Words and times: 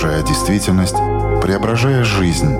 искажая 0.00 0.22
действительность, 0.22 0.96
преображая 1.42 2.04
жизнь. 2.04 2.58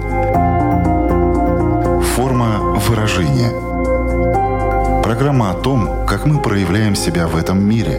Форма 2.14 2.59
выражения. 2.86 3.50
Программа 5.02 5.50
о 5.50 5.54
том, 5.54 6.04
как 6.06 6.26
мы 6.26 6.42
проявляем 6.42 6.95
себя 6.95 7.26
в 7.26 7.37
этом 7.37 7.64
мире. 7.66 7.98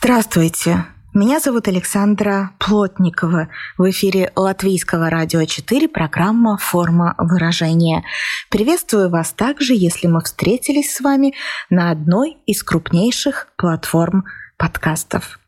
Здравствуйте! 0.00 0.84
Меня 1.14 1.40
зовут 1.40 1.66
Александра 1.66 2.52
Плотникова. 2.60 3.48
В 3.78 3.88
эфире 3.90 4.32
Латвийского 4.34 5.08
радио 5.08 5.44
4 5.44 5.88
программа 5.88 6.58
«Форма 6.58 7.14
выражения». 7.16 8.02
Приветствую 8.50 9.08
вас 9.08 9.30
также, 9.30 9.72
если 9.72 10.08
мы 10.08 10.20
встретились 10.20 10.92
с 10.92 11.00
вами 11.00 11.34
на 11.70 11.92
одной 11.92 12.38
из 12.44 12.64
крупнейших 12.64 13.46
платформ 13.56 14.24
подкастов. 14.56 15.38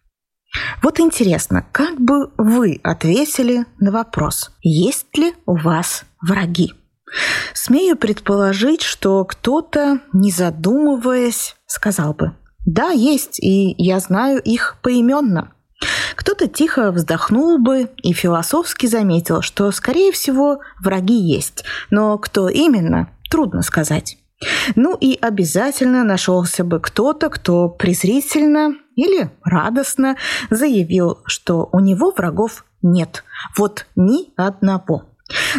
Вот 0.81 1.01
интересно, 1.01 1.67
как 1.73 2.01
бы 2.01 2.31
вы 2.39 2.79
ответили 2.85 3.67
на 3.81 3.91
вопрос, 3.91 4.53
есть 4.63 5.19
ли 5.19 5.35
у 5.45 5.57
вас 5.57 6.05
враги? 6.23 6.73
Смею 7.53 7.97
предположить, 7.97 8.83
что 8.83 9.25
кто-то, 9.25 9.99
не 10.13 10.31
задумываясь, 10.31 11.57
сказал 11.67 12.15
бы, 12.15 12.37
да, 12.65 12.91
есть, 12.91 13.41
и 13.41 13.75
я 13.77 13.99
знаю 13.99 14.41
их 14.41 14.77
поименно. 14.83 15.53
Кто-то 16.17 16.49
тихо 16.49 16.93
вздохнул 16.93 17.59
бы 17.59 17.91
и 18.03 18.13
философски 18.13 18.87
заметил, 18.87 19.43
что, 19.43 19.71
скорее 19.73 20.13
всего, 20.13 20.61
враги 20.79 21.15
есть, 21.15 21.65
но 21.91 22.19
кто 22.19 22.49
именно, 22.49 23.09
трудно 23.31 23.63
сказать. 23.63 24.19
Ну 24.75 24.97
и 24.99 25.19
обязательно 25.21 26.05
нашелся 26.05 26.65
бы 26.65 26.81
кто-то, 26.81 27.29
кто 27.29 27.69
презрительно 27.69 28.75
или 28.97 29.31
радостно 29.45 30.17
заявил, 30.51 31.21
что 31.27 31.69
у 31.73 31.81
него 31.81 32.13
врагов 32.17 32.65
нет. 32.83 33.25
Вот 33.57 33.87
ни 33.97 34.33
одного. 34.37 35.05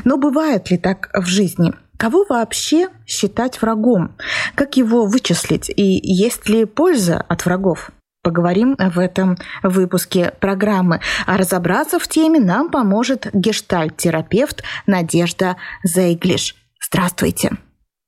Но 0.03 0.17
бывает 0.17 0.71
ли 0.71 0.77
так 0.77 1.09
в 1.13 1.25
жизни? 1.25 1.73
Кого 1.97 2.25
вообще 2.27 2.89
считать 3.05 3.61
врагом? 3.61 4.15
Как 4.55 4.75
его 4.77 5.05
вычислить? 5.05 5.69
И 5.69 5.99
есть 6.01 6.49
ли 6.49 6.65
польза 6.65 7.21
от 7.21 7.45
врагов? 7.45 7.91
Поговорим 8.23 8.75
в 8.77 8.99
этом 8.99 9.37
выпуске 9.63 10.31
программы. 10.39 10.99
А 11.25 11.37
разобраться 11.37 11.97
в 11.97 12.07
теме 12.07 12.39
нам 12.39 12.69
поможет 12.69 13.27
гештальт-терапевт 13.33 14.63
Надежда 14.85 15.57
Зейглиш. 15.83 16.55
Здравствуйте. 16.79 17.51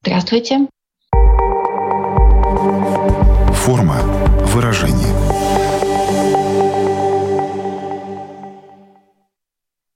Здравствуйте. 0.03 0.67
Форма 3.53 4.01
выражения. 4.53 5.22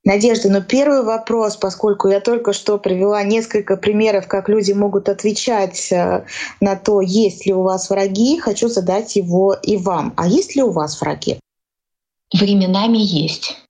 Надежда, 0.08 0.50
но 0.50 0.62
первый 0.62 1.04
вопрос, 1.04 1.58
поскольку 1.58 2.08
я 2.08 2.22
только 2.22 2.54
что 2.54 2.78
привела 2.78 3.24
несколько 3.24 3.76
примеров, 3.76 4.26
как 4.30 4.48
люди 4.48 4.72
могут 4.72 5.10
отвечать 5.10 5.92
э, 5.92 6.24
на 6.62 6.78
то, 6.78 7.02
есть 7.02 7.46
ли 7.46 7.54
у 7.54 7.64
вас 7.64 7.90
враги, 7.90 8.40
хочу 8.40 8.70
задать 8.70 9.18
его 9.18 9.54
и 9.54 9.76
вам. 9.76 10.14
А 10.16 10.26
есть 10.26 10.56
ли 10.56 10.64
у 10.64 10.72
вас 10.72 11.02
враги? 11.02 11.42
Временами 12.34 13.00
есть. 13.00 13.67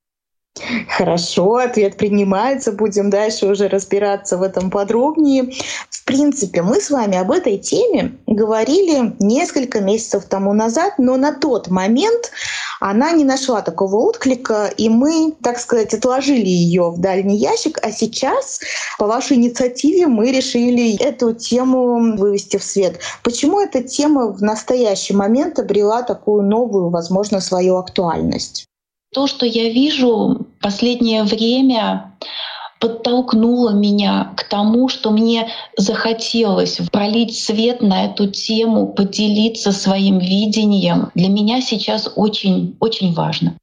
Хорошо, 0.90 1.56
ответ 1.56 1.98
принимается. 1.98 2.72
Будем 2.72 3.10
дальше 3.10 3.48
уже 3.48 3.68
разбираться 3.68 4.38
в 4.38 4.44
этом 4.44 4.70
подробнее. 4.70 5.52
В 5.90 6.06
принципе, 6.06 6.62
мы 6.62 6.80
с 6.80 6.90
вами 6.90 7.18
об 7.18 7.32
этой 7.32 7.58
теме 7.58 8.18
говорили 8.28 9.16
несколько 9.20 9.82
месяцев 9.82 10.26
тому 10.26 10.54
назад, 10.54 10.94
но 10.98 11.18
на 11.18 11.34
тот 11.34 11.68
момент 11.68 12.32
она 12.80 13.12
не 13.12 13.24
нашла 13.24 13.62
такого 13.62 13.98
отклика, 13.98 14.72
и 14.78 14.90
мы, 14.90 15.34
так 15.42 15.60
сказать, 15.60 15.94
отложили 15.94 16.48
ее 16.48 16.92
в 16.92 17.00
дальний 17.00 17.38
ящик. 17.38 17.80
А 17.82 17.92
сейчас, 17.92 18.62
по 19.00 19.08
вашей 19.08 19.38
инициативе, 19.38 20.08
мы 20.08 20.32
решили 20.32 20.98
эту 21.02 21.34
тему 21.34 22.16
вывести 22.18 22.58
в 22.58 22.64
свет. 22.64 23.00
Почему 23.24 23.60
эта 23.60 23.84
тема 23.84 24.28
в 24.28 24.42
настоящий 24.42 25.14
момент 25.14 25.60
обрела 25.60 26.04
такую 26.04 26.44
новую, 26.44 26.90
возможно, 26.90 27.42
свою 27.42 27.78
актуальность? 27.78 28.68
То, 29.14 29.28
что 29.28 29.46
я 29.46 29.70
вижу 29.70 30.48
последнее 30.62 31.24
время, 31.24 32.18
подтолкнуло 32.80 33.72
меня 33.72 34.34
к 34.36 34.44
тому, 34.44 34.90
что 34.90 35.12
мне 35.12 35.50
захотелось 35.78 36.80
пролить 36.92 37.38
свет 37.38 37.82
на 37.82 38.06
эту 38.06 38.28
тему, 38.28 38.88
поделиться 38.88 39.72
своим 39.72 40.20
видением. 40.20 41.12
Для 41.16 41.30
меня 41.30 41.62
сейчас 41.62 42.12
очень, 42.16 42.76
очень 42.80 43.14
важно. 43.14 43.58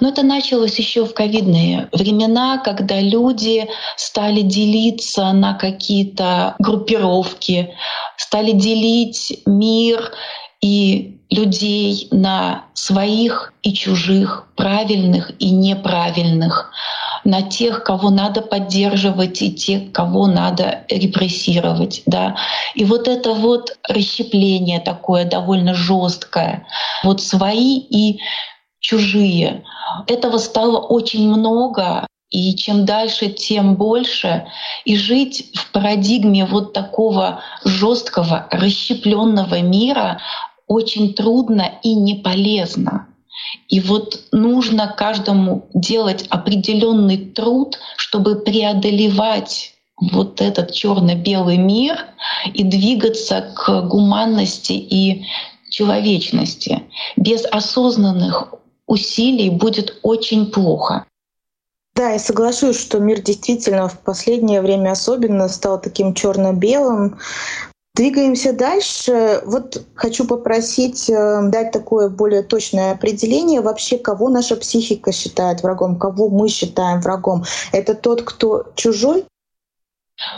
Но 0.00 0.08
это 0.08 0.22
началось 0.22 0.78
еще 0.78 1.04
в 1.04 1.12
ковидные 1.12 1.88
времена, 1.92 2.58
когда 2.58 3.00
люди 3.00 3.68
стали 3.96 4.42
делиться 4.42 5.32
на 5.32 5.54
какие-то 5.54 6.54
группировки, 6.58 7.74
стали 8.16 8.52
делить 8.52 9.42
мир 9.44 10.12
и 10.60 11.17
людей 11.30 12.08
на 12.10 12.64
своих 12.74 13.52
и 13.62 13.72
чужих, 13.72 14.46
правильных 14.56 15.30
и 15.38 15.50
неправильных, 15.50 16.70
на 17.24 17.42
тех, 17.42 17.84
кого 17.84 18.10
надо 18.10 18.40
поддерживать, 18.40 19.42
и 19.42 19.52
тех, 19.52 19.92
кого 19.92 20.26
надо 20.26 20.84
репрессировать. 20.88 22.02
Да. 22.06 22.36
И 22.74 22.84
вот 22.84 23.08
это 23.08 23.34
вот 23.34 23.76
расщепление 23.88 24.80
такое 24.80 25.24
довольно 25.24 25.74
жесткое, 25.74 26.66
вот 27.04 27.20
свои 27.20 27.78
и 27.78 28.20
чужие. 28.80 29.64
Этого 30.06 30.38
стало 30.38 30.78
очень 30.78 31.28
много, 31.28 32.06
и 32.30 32.54
чем 32.56 32.84
дальше, 32.84 33.28
тем 33.28 33.76
больше. 33.76 34.46
И 34.84 34.96
жить 34.96 35.50
в 35.54 35.72
парадигме 35.72 36.44
вот 36.44 36.72
такого 36.72 37.40
жесткого, 37.64 38.46
расщепленного 38.50 39.60
мира 39.60 40.20
очень 40.68 41.14
трудно 41.14 41.72
и 41.82 41.94
не 41.94 42.16
полезно. 42.16 43.08
И 43.68 43.80
вот 43.80 44.20
нужно 44.32 44.94
каждому 44.96 45.68
делать 45.74 46.26
определенный 46.28 47.18
труд, 47.18 47.78
чтобы 47.96 48.36
преодолевать 48.36 49.74
вот 50.00 50.40
этот 50.40 50.72
черно-белый 50.72 51.56
мир 51.56 51.96
и 52.54 52.62
двигаться 52.62 53.52
к 53.54 53.82
гуманности 53.88 54.72
и 54.72 55.26
человечности. 55.70 56.82
Без 57.16 57.44
осознанных 57.44 58.54
усилий 58.86 59.50
будет 59.50 59.98
очень 60.02 60.46
плохо. 60.46 61.04
Да, 61.94 62.10
я 62.10 62.18
соглашусь, 62.18 62.80
что 62.80 63.00
мир 63.00 63.20
действительно 63.22 63.88
в 63.88 63.98
последнее 64.00 64.62
время 64.62 64.92
особенно 64.92 65.48
стал 65.48 65.80
таким 65.80 66.14
черно-белым. 66.14 67.18
Двигаемся 67.98 68.52
дальше. 68.52 69.42
Вот 69.44 69.82
хочу 69.96 70.24
попросить 70.24 71.10
э, 71.10 71.40
дать 71.48 71.72
такое 71.72 72.08
более 72.08 72.44
точное 72.44 72.92
определение 72.92 73.60
вообще, 73.60 73.98
кого 73.98 74.28
наша 74.28 74.54
психика 74.54 75.10
считает 75.10 75.64
врагом, 75.64 75.98
кого 75.98 76.28
мы 76.28 76.48
считаем 76.48 77.00
врагом. 77.00 77.42
Это 77.72 77.94
тот, 77.96 78.22
кто 78.22 78.66
чужой? 78.76 79.24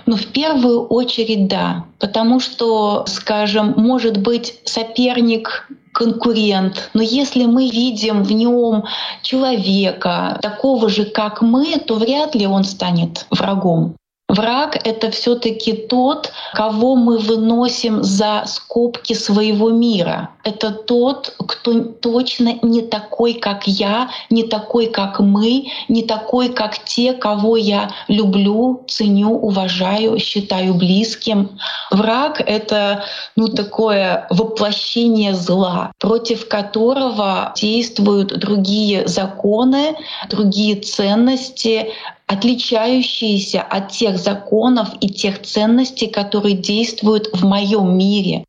Ну, 0.06 0.16
в 0.16 0.32
первую 0.32 0.86
очередь, 0.86 1.48
да. 1.48 1.84
Потому 1.98 2.40
что, 2.40 3.04
скажем, 3.06 3.74
может 3.76 4.16
быть 4.22 4.58
соперник 4.64 5.68
конкурент, 5.92 6.88
но 6.94 7.02
если 7.02 7.44
мы 7.44 7.68
видим 7.68 8.22
в 8.22 8.32
нем 8.32 8.84
человека, 9.20 10.38
такого 10.40 10.88
же, 10.88 11.04
как 11.04 11.42
мы, 11.42 11.78
то 11.78 11.96
вряд 11.96 12.34
ли 12.34 12.46
он 12.46 12.64
станет 12.64 13.26
врагом. 13.30 13.96
Враг— 14.30 14.78
это 14.84 15.10
все 15.10 15.34
таки 15.34 15.72
тот, 15.72 16.30
кого 16.54 16.94
мы 16.94 17.18
выносим 17.18 18.04
за 18.04 18.44
скобки 18.46 19.12
своего 19.12 19.70
мира. 19.70 20.30
Это 20.44 20.70
тот, 20.70 21.34
кто 21.48 21.80
точно 21.80 22.54
не 22.62 22.82
такой, 22.82 23.34
как 23.34 23.66
я, 23.66 24.08
не 24.30 24.44
такой, 24.44 24.86
как 24.86 25.18
мы, 25.18 25.66
не 25.88 26.04
такой, 26.04 26.50
как 26.50 26.78
те, 26.84 27.12
кого 27.12 27.56
я 27.56 27.90
люблю, 28.06 28.84
ценю, 28.86 29.36
уважаю, 29.36 30.16
считаю 30.20 30.74
близким. 30.74 31.58
Враг— 31.90 32.40
это 32.46 33.02
ну, 33.34 33.48
такое 33.48 34.28
воплощение 34.30 35.34
зла, 35.34 35.90
против 35.98 36.46
которого 36.46 37.52
действуют 37.56 38.38
другие 38.38 39.08
законы, 39.08 39.96
другие 40.28 40.76
ценности, 40.76 41.88
отличающиеся 42.30 43.60
от 43.60 43.90
тех 43.90 44.16
законов 44.16 44.90
и 45.00 45.08
тех 45.08 45.42
ценностей, 45.42 46.06
которые 46.06 46.54
действуют 46.54 47.28
в 47.32 47.44
моем 47.44 47.98
мире. 47.98 48.44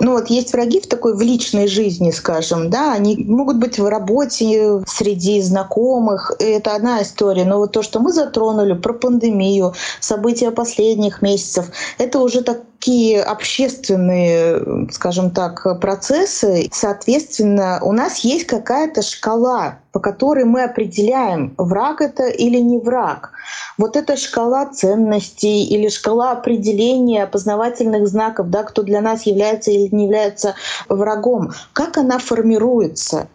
Ну 0.00 0.12
вот 0.12 0.28
есть 0.28 0.52
враги 0.52 0.80
в 0.80 0.86
такой 0.86 1.14
в 1.14 1.20
личной 1.20 1.66
жизни, 1.66 2.10
скажем, 2.10 2.70
да, 2.70 2.92
они 2.92 3.16
могут 3.16 3.58
быть 3.58 3.78
в 3.78 3.86
работе, 3.86 4.82
среди 4.86 5.40
знакомых, 5.40 6.32
и 6.38 6.44
это 6.44 6.74
одна 6.74 7.02
история. 7.02 7.44
Но 7.44 7.58
вот 7.58 7.72
то, 7.72 7.82
что 7.82 8.00
мы 8.00 8.12
затронули 8.12 8.74
про 8.74 8.94
пандемию, 8.94 9.74
события 10.00 10.50
последних 10.50 11.22
месяцев, 11.22 11.66
это 11.98 12.18
уже 12.18 12.42
так 12.42 12.62
такие 12.86 13.20
общественные, 13.20 14.86
скажем 14.92 15.32
так, 15.32 15.80
процессы. 15.80 16.68
Соответственно, 16.72 17.80
у 17.82 17.90
нас 17.90 18.18
есть 18.18 18.46
какая-то 18.46 19.02
шкала, 19.02 19.78
по 19.90 19.98
которой 19.98 20.44
мы 20.44 20.62
определяем, 20.62 21.52
враг 21.58 22.00
это 22.00 22.28
или 22.28 22.58
не 22.58 22.78
враг. 22.78 23.32
Вот 23.76 23.96
эта 23.96 24.16
шкала 24.16 24.66
ценностей 24.66 25.64
или 25.64 25.88
шкала 25.88 26.30
определения 26.30 27.24
опознавательных 27.24 28.06
знаков, 28.06 28.50
да, 28.50 28.62
кто 28.62 28.84
для 28.84 29.00
нас 29.00 29.22
является 29.22 29.72
или 29.72 29.92
не 29.92 30.04
является 30.04 30.54
врагом, 30.88 31.50
как 31.72 31.98
она 31.98 32.20
формируется? 32.20 33.26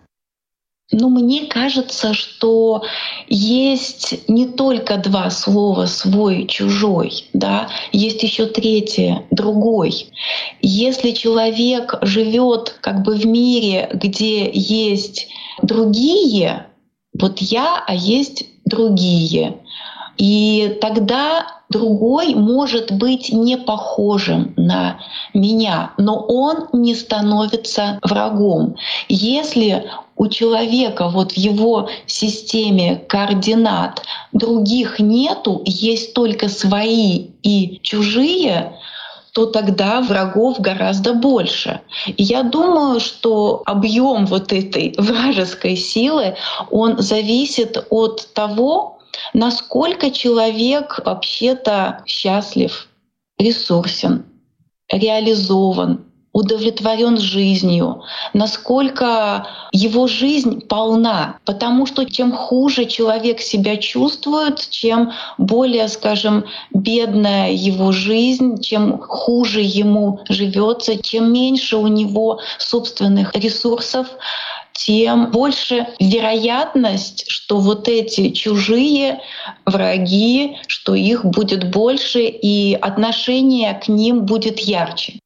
Ну, 0.91 1.09
мне 1.09 1.45
кажется, 1.45 2.13
что 2.13 2.83
есть 3.29 4.27
не 4.27 4.45
только 4.45 4.97
два 4.97 5.29
слова 5.29 5.85
«свой» 5.85 6.45
«чужой», 6.47 7.29
да, 7.31 7.69
есть 7.93 8.21
еще 8.23 8.45
третье 8.45 9.25
«другой». 9.31 10.07
Если 10.61 11.11
человек 11.11 11.95
живет 12.01 12.77
как 12.81 13.03
бы 13.03 13.15
в 13.15 13.25
мире, 13.25 13.89
где 13.93 14.51
есть 14.51 15.29
другие, 15.61 16.67
вот 17.17 17.39
я, 17.39 17.83
а 17.87 17.95
есть 17.95 18.45
другие, 18.65 19.61
и 20.17 20.77
тогда 20.81 21.47
другой 21.69 22.35
может 22.35 22.91
быть 22.91 23.31
не 23.31 23.57
похожим 23.57 24.53
на 24.57 24.99
меня, 25.33 25.93
но 25.97 26.19
он 26.19 26.67
не 26.73 26.95
становится 26.95 27.97
врагом. 28.03 28.75
Если 29.07 29.89
у 30.21 30.27
человека 30.27 31.09
вот 31.09 31.31
в 31.31 31.37
его 31.37 31.89
системе 32.05 33.03
координат 33.09 34.03
других 34.33 34.99
нету, 34.99 35.63
есть 35.65 36.13
только 36.13 36.47
свои 36.47 37.29
и 37.41 37.79
чужие, 37.81 38.77
то 39.31 39.47
тогда 39.47 39.99
врагов 39.99 40.59
гораздо 40.59 41.15
больше. 41.15 41.81
И 42.05 42.21
я 42.21 42.43
думаю, 42.43 42.99
что 42.99 43.63
объем 43.65 44.27
вот 44.27 44.53
этой 44.53 44.93
вражеской 44.99 45.75
силы, 45.75 46.35
он 46.69 47.01
зависит 47.01 47.83
от 47.89 48.31
того, 48.35 48.99
насколько 49.33 50.11
человек 50.11 50.99
вообще-то 51.03 52.03
счастлив, 52.05 52.87
ресурсен, 53.39 54.23
реализован, 54.87 56.05
удовлетворен 56.33 57.17
жизнью, 57.17 58.03
насколько 58.33 59.47
его 59.71 60.07
жизнь 60.07 60.61
полна. 60.61 61.37
Потому 61.45 61.85
что 61.85 62.05
чем 62.05 62.31
хуже 62.31 62.85
человек 62.85 63.41
себя 63.41 63.77
чувствует, 63.77 64.69
чем 64.69 65.11
более, 65.37 65.87
скажем, 65.89 66.45
бедная 66.73 67.51
его 67.51 67.91
жизнь, 67.91 68.61
чем 68.61 68.99
хуже 68.99 69.61
ему 69.61 70.19
живется, 70.29 71.01
чем 71.01 71.33
меньше 71.33 71.77
у 71.77 71.87
него 71.87 72.39
собственных 72.57 73.35
ресурсов, 73.35 74.07
тем 74.73 75.31
больше 75.31 75.87
вероятность, 75.99 77.25
что 77.27 77.57
вот 77.57 77.87
эти 77.87 78.29
чужие 78.29 79.19
враги, 79.65 80.57
что 80.67 80.95
их 80.95 81.25
будет 81.25 81.69
больше, 81.69 82.23
и 82.23 82.73
отношение 82.73 83.73
к 83.73 83.89
ним 83.89 84.25
будет 84.25 84.59
ярче. 84.59 85.19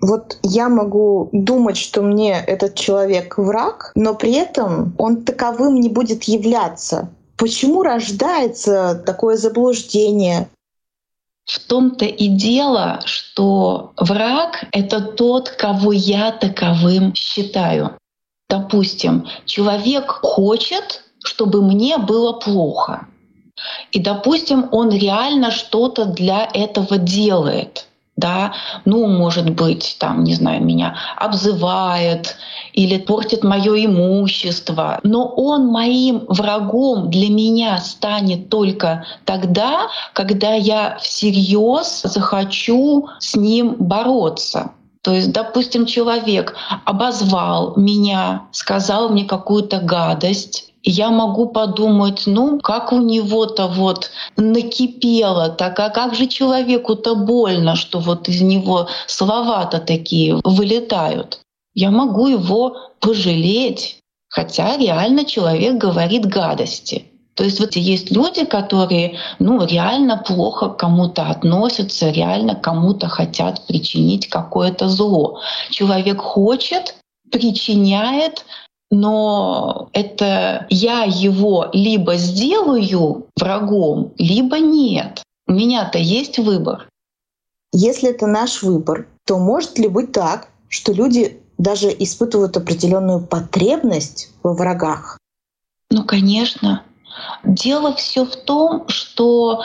Вот 0.00 0.38
я 0.42 0.68
могу 0.68 1.28
думать, 1.32 1.76
что 1.76 2.02
мне 2.02 2.34
этот 2.46 2.76
человек 2.76 3.36
враг, 3.36 3.90
но 3.96 4.14
при 4.14 4.32
этом 4.32 4.94
он 4.96 5.22
таковым 5.22 5.80
не 5.80 5.88
будет 5.88 6.24
являться. 6.24 7.10
Почему 7.36 7.82
рождается 7.82 9.02
такое 9.04 9.36
заблуждение? 9.36 10.48
В 11.44 11.58
том-то 11.60 12.04
и 12.04 12.28
дело, 12.28 13.00
что 13.06 13.92
враг— 13.96 14.66
это 14.72 15.00
тот, 15.00 15.48
кого 15.50 15.92
я 15.92 16.30
таковым 16.30 17.14
считаю. 17.14 17.96
Допустим, 18.48 19.26
человек 19.46 20.10
хочет, 20.10 21.02
чтобы 21.24 21.62
мне 21.62 21.98
было 21.98 22.34
плохо. 22.34 23.08
И, 23.90 23.98
допустим, 23.98 24.68
он 24.70 24.90
реально 24.90 25.50
что-то 25.50 26.04
для 26.04 26.48
этого 26.52 26.98
делает. 26.98 27.87
Да, 28.18 28.52
ну, 28.84 29.06
может 29.06 29.50
быть, 29.50 29.96
там, 30.00 30.24
не 30.24 30.34
знаю, 30.34 30.64
меня 30.64 30.96
обзывает 31.16 32.36
или 32.72 32.98
портит 32.98 33.44
мое 33.44 33.86
имущество. 33.86 34.98
Но 35.04 35.28
он 35.28 35.68
моим 35.68 36.24
врагом 36.26 37.10
для 37.10 37.30
меня 37.30 37.78
станет 37.78 38.48
только 38.48 39.06
тогда, 39.24 39.86
когда 40.14 40.54
я 40.54 40.98
всерьез 41.00 42.02
захочу 42.02 43.08
с 43.20 43.36
ним 43.36 43.76
бороться. 43.78 44.72
То 45.02 45.12
есть, 45.12 45.30
допустим, 45.30 45.86
человек 45.86 46.56
обозвал 46.84 47.74
меня, 47.76 48.48
сказал 48.50 49.10
мне 49.10 49.26
какую-то 49.26 49.78
гадость, 49.78 50.74
я 50.90 51.10
могу 51.10 51.48
подумать, 51.48 52.22
ну, 52.26 52.58
как 52.60 52.92
у 52.92 53.00
него-то 53.00 53.66
вот 53.66 54.10
накипело, 54.36 55.50
так 55.50 55.78
а 55.80 55.90
как 55.90 56.14
же 56.14 56.26
человеку-то 56.26 57.14
больно, 57.14 57.76
что 57.76 57.98
вот 57.98 58.28
из 58.28 58.40
него 58.40 58.88
слова-то 59.06 59.80
такие 59.80 60.40
вылетают. 60.44 61.40
Я 61.74 61.90
могу 61.90 62.26
его 62.28 62.76
пожалеть, 63.00 63.98
хотя 64.28 64.76
реально 64.78 65.24
человек 65.24 65.76
говорит 65.76 66.24
гадости. 66.24 67.04
То 67.34 67.44
есть 67.44 67.60
вот 67.60 67.76
есть 67.76 68.10
люди, 68.10 68.44
которые 68.44 69.18
ну, 69.38 69.64
реально 69.64 70.16
плохо 70.16 70.70
к 70.70 70.78
кому-то 70.78 71.26
относятся, 71.26 72.10
реально 72.10 72.56
кому-то 72.56 73.08
хотят 73.08 73.66
причинить 73.66 74.28
какое-то 74.28 74.88
зло. 74.88 75.40
Человек 75.70 76.20
хочет, 76.20 76.96
причиняет, 77.30 78.44
но 78.90 79.90
это 79.92 80.66
я 80.70 81.04
его 81.04 81.68
либо 81.72 82.16
сделаю 82.16 83.26
врагом, 83.36 84.12
либо 84.18 84.58
нет. 84.58 85.22
У 85.46 85.52
меня-то 85.52 85.98
есть 85.98 86.38
выбор. 86.38 86.88
Если 87.72 88.10
это 88.10 88.26
наш 88.26 88.62
выбор, 88.62 89.08
то 89.26 89.38
может 89.38 89.78
ли 89.78 89.88
быть 89.88 90.12
так, 90.12 90.48
что 90.68 90.92
люди 90.92 91.40
даже 91.58 91.88
испытывают 91.88 92.56
определенную 92.56 93.20
потребность 93.20 94.30
во 94.42 94.54
врагах? 94.54 95.18
Ну, 95.90 96.04
конечно. 96.04 96.82
Дело 97.44 97.94
все 97.94 98.24
в 98.24 98.36
том, 98.36 98.88
что 98.88 99.64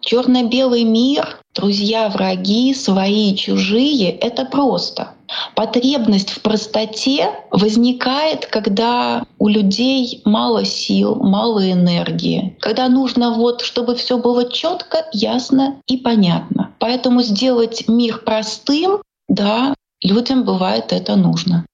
черно-белый 0.00 0.84
мир, 0.84 1.40
друзья, 1.54 2.08
враги, 2.08 2.74
свои, 2.74 3.34
чужие— 3.34 4.10
это 4.18 4.44
просто. 4.44 5.13
Потребность 5.54 6.30
в 6.30 6.42
простоте 6.42 7.30
возникает, 7.50 8.46
когда 8.46 9.24
у 9.38 9.48
людей 9.48 10.22
мало 10.24 10.64
сил, 10.64 11.14
мало 11.16 11.70
энергии, 11.70 12.56
когда 12.60 12.88
нужно 12.88 13.34
вот, 13.34 13.62
чтобы 13.62 13.94
все 13.94 14.18
было 14.18 14.50
четко, 14.50 15.06
ясно 15.12 15.80
и 15.86 15.96
понятно. 15.96 16.74
Поэтому 16.78 17.22
сделать 17.22 17.88
мир 17.88 18.22
простым, 18.24 19.02
да, 19.28 19.74
людям 20.02 20.44
бывает 20.44 20.92
это 20.92 21.16
нужно. 21.16 21.66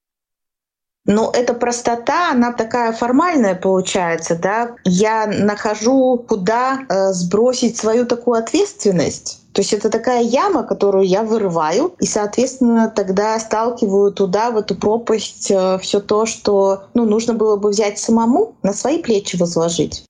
Но 1.06 1.30
эта 1.34 1.54
простота, 1.54 2.30
она 2.30 2.52
такая 2.52 2.92
формальная 2.92 3.54
получается, 3.54 4.38
да. 4.40 4.76
Я 4.84 5.26
нахожу, 5.26 6.24
куда 6.28 6.80
э, 6.88 7.12
сбросить 7.12 7.76
свою 7.76 8.06
такую 8.06 8.38
ответственность. 8.38 9.39
То 9.52 9.62
есть 9.62 9.72
это 9.72 9.90
такая 9.90 10.22
яма, 10.22 10.62
которую 10.62 11.06
я 11.06 11.22
вырываю, 11.24 11.94
и, 12.00 12.06
соответственно, 12.06 12.92
тогда 12.94 13.38
сталкиваю 13.40 14.12
туда, 14.12 14.50
в 14.50 14.56
эту 14.56 14.76
пропасть, 14.76 15.50
э, 15.50 15.78
все 15.78 16.00
то, 16.00 16.26
что 16.26 16.84
ну, 16.94 17.04
нужно 17.04 17.34
было 17.34 17.56
бы 17.56 17.70
взять 17.70 17.98
самому, 17.98 18.54
на 18.62 18.72
свои 18.72 19.02
плечи 19.02 19.36
возложить. 19.36 20.04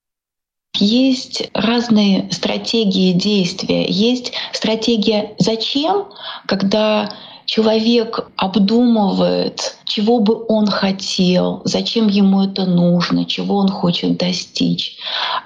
Есть 0.76 1.50
разные 1.54 2.30
стратегии 2.32 3.12
действия. 3.12 3.86
Есть 3.86 4.32
стратегия 4.52 5.34
«зачем?», 5.38 6.08
когда 6.46 7.10
человек 7.46 8.30
обдумывает, 8.36 9.76
чего 9.84 10.20
бы 10.20 10.44
он 10.48 10.68
хотел, 10.68 11.62
зачем 11.64 12.06
ему 12.06 12.44
это 12.44 12.64
нужно, 12.64 13.24
чего 13.24 13.56
он 13.56 13.68
хочет 13.68 14.16
достичь. 14.18 14.96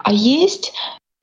А 0.02 0.12
есть 0.12 0.72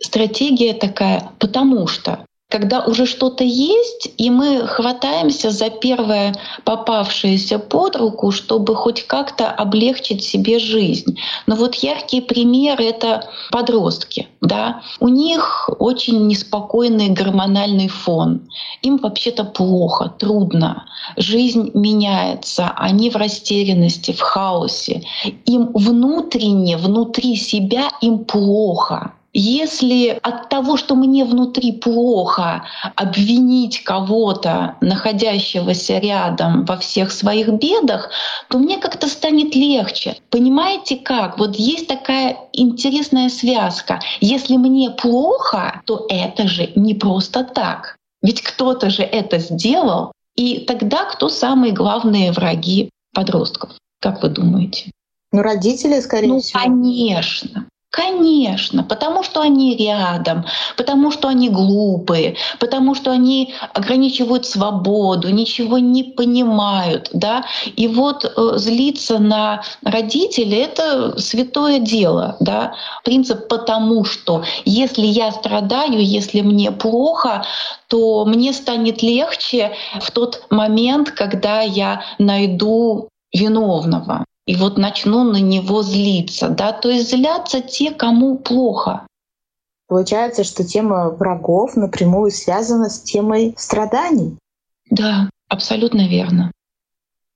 стратегия 0.02 0.74
такая, 0.74 1.32
потому 1.38 1.86
что 1.86 2.26
когда 2.52 2.82
уже 2.82 3.06
что-то 3.06 3.46
есть, 3.46 4.12
и 4.18 4.30
мы 4.30 4.68
хватаемся 4.68 5.52
за 5.52 5.70
первое 5.70 6.36
попавшееся 6.66 7.60
под 7.60 7.96
руку, 7.96 8.32
чтобы 8.32 8.76
хоть 8.76 9.08
как-то 9.08 9.50
облегчить 9.50 10.22
себе 10.22 10.60
жизнь. 10.60 11.18
Но 11.48 11.56
вот 11.56 11.76
яркий 11.76 12.20
пример— 12.20 12.76
это 12.82 13.30
подростки. 13.52 14.28
Да? 14.42 14.82
У 15.00 15.08
них 15.08 15.70
очень 15.80 16.28
неспокойный 16.28 17.10
гормональный 17.10 17.88
фон. 17.88 18.42
Им 18.82 18.98
вообще-то 18.98 19.46
плохо, 19.46 20.14
трудно. 20.20 20.86
Жизнь 21.16 21.72
меняется, 21.74 22.70
они 22.76 23.10
в 23.10 23.16
растерянности, 23.16 24.12
в 24.12 24.20
хаосе. 24.20 25.04
Им 25.46 25.72
внутренне, 25.74 26.76
внутри 26.76 27.38
себя 27.38 27.88
им 28.02 28.26
плохо. 28.26 29.14
Если 29.34 30.20
от 30.22 30.50
того, 30.50 30.76
что 30.76 30.96
мне 30.96 31.24
внутри 31.24 31.72
плохо, 31.72 32.66
обвинить 32.96 33.84
кого-то, 33.84 34.76
находящегося 34.82 36.00
рядом 36.00 36.66
во 36.66 36.78
всех 36.78 37.12
своих 37.12 37.48
бедах, 37.48 38.10
то 38.50 38.58
мне 38.58 38.78
как-то 38.78 39.08
станет 39.08 39.56
легче. 39.56 40.18
Понимаете 40.30 40.98
как? 40.98 41.40
Вот 41.40 41.56
есть 41.56 41.88
такая 41.88 42.38
интересная 42.52 43.30
связка. 43.30 44.02
Если 44.20 44.58
мне 44.58 44.90
плохо, 44.92 45.82
то 45.86 46.06
это 46.10 46.48
же 46.48 46.70
не 46.76 46.94
просто 46.94 47.46
так. 47.46 47.96
Ведь 48.22 48.42
кто-то 48.42 48.90
же 48.90 49.04
это 49.04 49.40
сделал, 49.40 50.12
и 50.36 50.60
тогда 50.60 51.06
кто 51.06 51.30
самые 51.30 51.74
главные 51.74 52.32
враги 52.32 52.90
подростков? 53.14 53.72
Как 54.02 54.24
вы 54.24 54.30
думаете? 54.30 54.92
Ну, 55.32 55.42
родители, 55.42 56.00
скорее 56.02 56.28
ну, 56.28 56.42
всего. 56.42 56.60
Конечно. 56.60 57.68
Конечно, 57.92 58.86
потому 58.86 59.22
что 59.22 59.42
они 59.42 59.76
рядом, 59.76 60.46
потому 60.78 61.12
что 61.12 61.28
они 61.28 61.50
глупые, 61.50 62.38
потому 62.58 62.96
что 62.96 63.12
они 63.12 63.54
ограничивают 63.74 64.46
свободу, 64.46 65.30
ничего 65.30 65.78
не 65.78 66.06
понимают, 66.06 67.10
да. 67.12 67.44
И 67.76 67.90
вот 67.90 68.24
э, 68.24 68.58
злиться 68.58 69.20
на 69.20 69.64
родителей— 69.84 70.58
это 70.60 71.20
святое 71.20 71.80
дело, 71.80 72.38
да. 72.40 72.76
Принцип 73.04 73.50
«потому 73.50 74.06
что». 74.06 74.46
Если 74.64 75.06
я 75.06 75.30
страдаю, 75.34 76.02
если 76.02 76.40
мне 76.40 76.72
плохо, 76.72 77.44
то 77.88 78.24
мне 78.24 78.54
станет 78.54 79.04
легче 79.04 79.74
в 80.00 80.12
тот 80.12 80.46
момент, 80.50 81.12
когда 81.12 81.60
я 81.60 82.04
найду 82.20 83.10
виновного 83.34 84.24
и 84.46 84.56
вот 84.56 84.78
начну 84.78 85.24
на 85.24 85.38
него 85.38 85.84
злиться. 85.84 86.50
Да? 86.50 86.72
То 86.72 86.90
есть 86.90 87.10
злятся 87.10 87.62
те, 87.62 87.92
кому 87.92 88.38
плохо. 88.38 89.06
Получается, 89.88 90.44
что 90.44 90.64
тема 90.64 91.10
врагов 91.10 91.76
напрямую 91.76 92.32
связана 92.32 92.90
с 92.90 93.02
темой 93.02 93.54
страданий. 93.58 94.38
Да, 94.90 95.30
абсолютно 95.50 96.08
верно. 96.08 96.52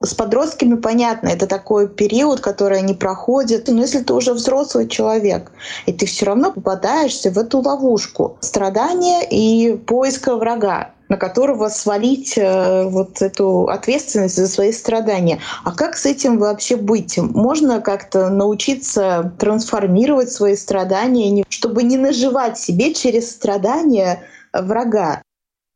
С 0.02 0.14
подростками 0.14 0.76
понятно, 0.76 1.30
это 1.30 1.48
такой 1.48 1.88
период, 1.88 2.40
который 2.40 2.80
они 2.80 2.94
проходят. 2.94 3.68
Но 3.68 3.82
если 3.82 4.02
ты 4.02 4.14
уже 4.14 4.34
взрослый 4.34 4.88
человек, 4.88 5.52
и 5.86 5.94
ты 5.94 6.06
все 6.06 6.26
равно 6.26 6.52
попадаешься 6.52 7.32
в 7.32 7.38
эту 7.38 7.60
ловушку 7.60 8.38
страдания 8.42 9.28
и 9.30 9.76
поиска 9.78 10.36
врага 10.36 10.92
на 11.10 11.18
которого 11.18 11.70
свалить 11.70 12.38
э, 12.38 12.84
вот 12.86 13.22
эту 13.22 13.68
ответственность 13.68 14.36
за 14.36 14.48
свои 14.48 14.72
страдания. 14.72 15.40
А 15.64 15.72
как 15.72 15.98
с 15.98 16.06
этим 16.06 16.38
вообще 16.40 16.76
быть? 16.76 17.18
Можно 17.18 17.82
как-то 17.82 18.30
научиться 18.30 19.34
трансформировать 19.40 20.32
свои 20.32 20.56
страдания, 20.56 21.44
чтобы 21.50 21.84
не 21.84 21.98
наживать 21.98 22.58
себе 22.58 22.94
через 22.94 23.32
страдания 23.32 24.24
врага? 24.54 25.22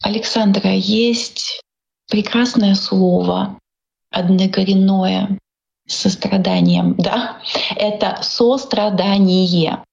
Александра, 0.02 0.72
есть 0.72 1.62
прекрасное 2.10 2.76
слово, 2.76 3.60
однокоренное, 4.12 5.38
состраданием, 5.88 6.96
да? 6.98 7.38
Это 7.76 8.20
сострадание. 8.22 9.84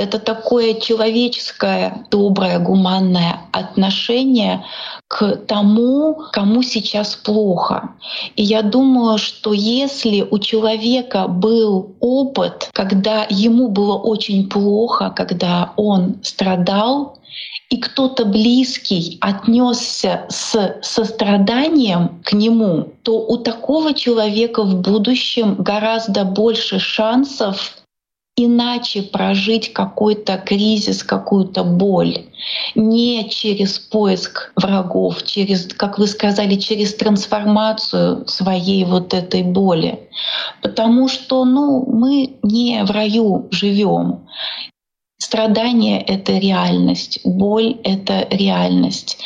Это 0.00 0.18
такое 0.18 0.74
человеческое, 0.74 2.06
доброе, 2.10 2.58
гуманное 2.58 3.40
отношение 3.52 4.64
к 5.08 5.36
тому, 5.46 6.22
кому 6.32 6.62
сейчас 6.62 7.16
плохо. 7.16 7.90
И 8.36 8.42
я 8.42 8.62
думаю, 8.62 9.18
что 9.18 9.52
если 9.52 10.26
у 10.30 10.38
человека 10.38 11.28
был 11.28 11.96
опыт, 12.00 12.70
когда 12.72 13.26
ему 13.28 13.68
было 13.68 13.96
очень 13.96 14.48
плохо, 14.48 15.10
когда 15.16 15.72
он 15.76 16.16
страдал, 16.22 17.18
и 17.70 17.76
кто-то 17.76 18.24
близкий 18.24 19.18
отнесся 19.20 20.26
с 20.30 20.78
состраданием 20.80 22.20
к 22.24 22.32
нему, 22.32 22.94
то 23.02 23.20
у 23.20 23.36
такого 23.36 23.92
человека 23.92 24.62
в 24.62 24.80
будущем 24.80 25.56
гораздо 25.56 26.24
больше 26.24 26.78
шансов 26.78 27.77
иначе 28.38 29.02
прожить 29.02 29.72
какой-то 29.72 30.38
кризис, 30.38 31.02
какую-то 31.02 31.64
боль. 31.64 32.26
Не 32.76 33.28
через 33.28 33.78
поиск 33.78 34.52
врагов, 34.54 35.24
через, 35.24 35.66
как 35.66 35.98
вы 35.98 36.06
сказали, 36.06 36.54
через 36.54 36.94
трансформацию 36.94 38.26
своей 38.28 38.84
вот 38.84 39.12
этой 39.12 39.42
боли. 39.42 40.08
Потому 40.62 41.08
что 41.08 41.44
ну, 41.44 41.84
мы 41.86 42.38
не 42.42 42.84
в 42.84 42.90
раю 42.90 43.48
живем. 43.50 44.20
Страдание— 45.20 46.00
это 46.06 46.38
реальность, 46.38 47.20
боль— 47.24 47.76
это 47.82 48.28
реальность. 48.30 49.18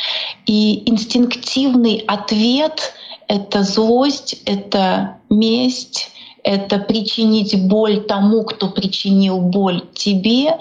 И 0.46 0.88
инстинктивный 0.90 2.02
ответ— 2.08 2.94
это 3.28 3.62
злость, 3.62 4.40
это 4.46 5.18
месть, 5.28 6.12
это 6.44 6.78
причинить 6.78 7.68
боль 7.68 8.00
тому, 8.00 8.44
кто 8.44 8.68
причинил 8.68 9.40
боль 9.40 9.82
тебе, 9.94 10.58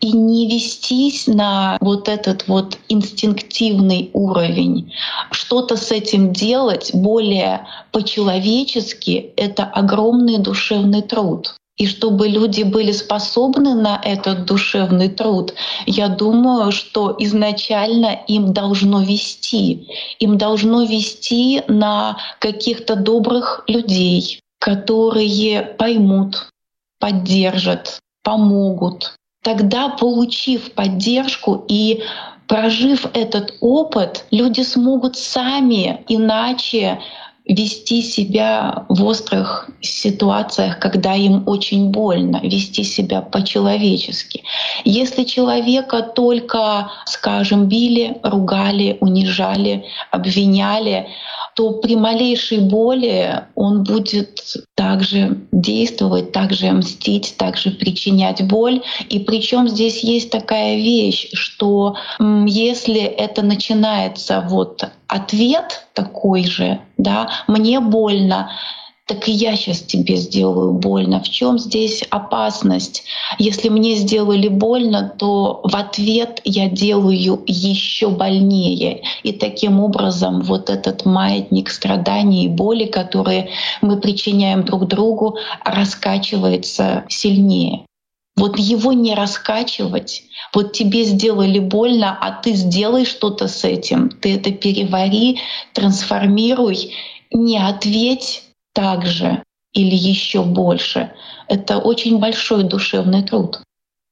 и 0.00 0.12
не 0.12 0.48
вестись 0.48 1.26
на 1.26 1.78
вот 1.80 2.08
этот 2.08 2.46
вот 2.48 2.78
инстинктивный 2.88 4.10
уровень. 4.12 4.92
Что-то 5.30 5.76
с 5.76 5.90
этим 5.90 6.32
делать 6.32 6.90
более 6.94 7.66
по-человечески— 7.92 9.32
это 9.36 9.64
огромный 9.64 10.38
душевный 10.38 11.02
труд. 11.02 11.54
И 11.76 11.88
чтобы 11.88 12.28
люди 12.28 12.62
были 12.62 12.92
способны 12.92 13.74
на 13.74 14.00
этот 14.04 14.44
душевный 14.44 15.08
труд, 15.08 15.54
я 15.86 16.06
думаю, 16.06 16.70
что 16.70 17.16
изначально 17.18 18.16
им 18.28 18.52
должно 18.52 19.02
вести. 19.02 19.88
Им 20.20 20.38
должно 20.38 20.84
вести 20.84 21.62
на 21.66 22.16
каких-то 22.38 22.94
добрых 22.94 23.64
людей, 23.66 24.40
которые 24.64 25.60
поймут, 25.60 26.48
поддержат, 26.98 28.00
помогут. 28.22 29.14
Тогда, 29.42 29.90
получив 29.90 30.72
поддержку 30.72 31.66
и 31.68 32.02
прожив 32.48 33.04
этот 33.12 33.58
опыт, 33.60 34.24
люди 34.30 34.62
смогут 34.62 35.18
сами 35.18 36.02
иначе 36.08 36.98
вести 37.46 38.00
себя 38.02 38.84
в 38.88 39.04
острых 39.04 39.68
ситуациях, 39.82 40.78
когда 40.78 41.14
им 41.14 41.42
очень 41.46 41.90
больно, 41.90 42.40
вести 42.42 42.84
себя 42.84 43.20
по-человечески. 43.20 44.42
Если 44.84 45.24
человека 45.24 46.02
только, 46.02 46.90
скажем, 47.04 47.66
били, 47.66 48.16
ругали, 48.22 48.96
унижали, 49.00 49.84
обвиняли, 50.10 51.08
то 51.54 51.72
при 51.72 51.96
малейшей 51.96 52.58
боли 52.60 53.44
он 53.54 53.84
будет 53.84 54.40
также 54.74 55.38
действовать, 55.52 56.32
также 56.32 56.72
мстить, 56.72 57.36
также 57.36 57.70
причинять 57.70 58.44
боль. 58.46 58.82
И 59.08 59.20
причем 59.20 59.68
здесь 59.68 60.02
есть 60.02 60.30
такая 60.30 60.76
вещь, 60.76 61.28
что 61.32 61.96
если 62.46 63.02
это 63.02 63.42
начинается 63.42 64.44
вот 64.48 64.84
ответ 65.06 65.86
такой 65.94 66.44
же, 66.44 66.80
да, 66.96 67.30
мне 67.46 67.80
больно, 67.80 68.50
так 69.06 69.28
и 69.28 69.32
я 69.32 69.54
сейчас 69.54 69.82
тебе 69.82 70.16
сделаю 70.16 70.72
больно. 70.72 71.20
В 71.20 71.28
чем 71.28 71.58
здесь 71.58 72.02
опасность? 72.08 73.04
Если 73.38 73.68
мне 73.68 73.96
сделали 73.96 74.48
больно, 74.48 75.14
то 75.18 75.60
в 75.62 75.76
ответ 75.76 76.40
я 76.44 76.70
делаю 76.70 77.42
еще 77.46 78.08
больнее. 78.08 79.02
И 79.22 79.32
таким 79.32 79.80
образом 79.80 80.40
вот 80.40 80.70
этот 80.70 81.04
маятник 81.04 81.68
страданий 81.68 82.46
и 82.46 82.48
боли, 82.48 82.86
которые 82.86 83.50
мы 83.82 84.00
причиняем 84.00 84.64
друг 84.64 84.88
другу, 84.88 85.36
раскачивается 85.64 87.04
сильнее. 87.08 87.84
Вот 88.36 88.58
его 88.58 88.92
не 88.92 89.14
раскачивать. 89.14 90.24
Вот 90.52 90.72
тебе 90.72 91.04
сделали 91.04 91.60
больно, 91.60 92.18
а 92.20 92.32
ты 92.32 92.54
сделай 92.54 93.04
что-то 93.04 93.48
с 93.48 93.64
этим. 93.64 94.08
Ты 94.08 94.34
это 94.34 94.50
перевари, 94.50 95.38
трансформируй, 95.72 96.92
не 97.34 97.58
ответь 97.58 98.44
так 98.72 99.04
же 99.04 99.42
или 99.74 99.94
еще 99.94 100.42
больше. 100.44 101.12
Это 101.48 101.78
очень 101.78 102.18
большой 102.18 102.64
душевный 102.64 103.22
труд. 103.24 103.60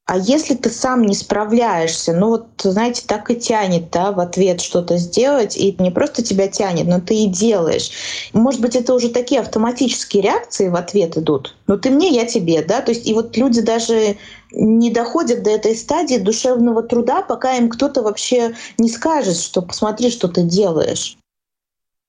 А 0.05 0.17
если 0.17 0.53
ты 0.55 0.69
сам 0.69 1.03
не 1.03 1.15
справляешься, 1.15 2.11
ну 2.11 2.27
вот, 2.27 2.47
знаете, 2.61 3.03
так 3.07 3.31
и 3.31 3.37
тянет, 3.37 3.89
да, 3.89 4.11
в 4.11 4.19
ответ 4.19 4.59
что-то 4.59 4.97
сделать, 4.97 5.55
и 5.55 5.73
не 5.79 5.91
просто 5.91 6.21
тебя 6.21 6.49
тянет, 6.49 6.87
но 6.87 6.99
ты 6.99 7.23
и 7.23 7.27
делаешь. 7.27 7.89
Может 8.33 8.59
быть, 8.59 8.75
это 8.75 8.93
уже 8.93 9.07
такие 9.07 9.39
автоматические 9.39 10.23
реакции 10.23 10.67
в 10.67 10.75
ответ 10.75 11.17
идут. 11.17 11.55
Ну 11.67 11.77
ты 11.77 11.89
мне, 11.89 12.09
я 12.09 12.25
тебе, 12.25 12.63
да, 12.63 12.81
то 12.81 12.91
есть 12.91 13.07
и 13.07 13.13
вот 13.13 13.37
люди 13.37 13.61
даже 13.61 14.17
не 14.51 14.91
доходят 14.91 15.41
до 15.41 15.51
этой 15.51 15.73
стадии 15.73 16.17
душевного 16.17 16.83
труда, 16.83 17.21
пока 17.21 17.55
им 17.55 17.69
кто-то 17.69 18.01
вообще 18.01 18.55
не 18.77 18.89
скажет, 18.89 19.37
что 19.37 19.61
посмотри, 19.61 20.11
что 20.11 20.27
ты 20.27 20.43
делаешь. 20.43 21.17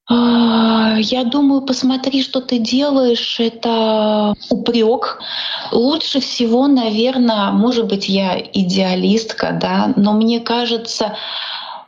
А, 0.06 0.96
я 0.99 1.25
думаю, 1.25 1.62
посмотри, 1.62 2.23
что 2.23 2.40
ты 2.40 2.58
делаешь, 2.58 3.37
это 3.40 4.34
упрек. 4.50 5.18
Лучше 5.73 6.20
всего, 6.20 6.66
наверное, 6.66 7.52
может 7.52 7.87
быть, 7.87 8.08
я 8.08 8.38
идеалистка, 8.38 9.58
да, 9.58 9.94
но 9.96 10.12
мне 10.12 10.40
кажется, 10.40 11.16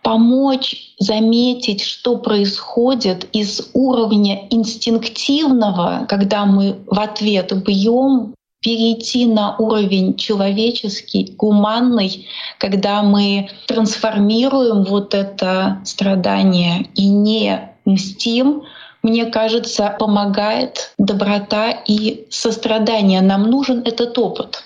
помочь 0.02 0.94
заметить, 0.99 1.82
что 1.82 2.16
происходит 2.16 3.28
из 3.32 3.70
уровня 3.75 4.46
инстинктивного, 4.50 6.06
когда 6.08 6.46
мы 6.46 6.78
в 6.87 6.99
ответ 6.99 7.52
бьем, 7.64 8.32
перейти 8.61 9.26
на 9.26 9.56
уровень 9.58 10.16
человеческий, 10.16 11.35
гуманный, 11.37 12.26
когда 12.58 13.02
мы 13.02 13.50
трансформируем 13.66 14.85
вот 14.85 15.14
это 15.14 15.82
страдание 15.85 16.88
и 16.94 17.06
не 17.06 17.75
мстим, 17.86 18.64
мне 19.02 19.26
кажется, 19.26 19.96
помогает 19.98 20.92
доброта 20.98 21.70
и 21.70 22.26
сострадание. 22.30 23.22
Нам 23.22 23.48
нужен 23.50 23.82
этот 23.82 24.18
опыт. 24.18 24.64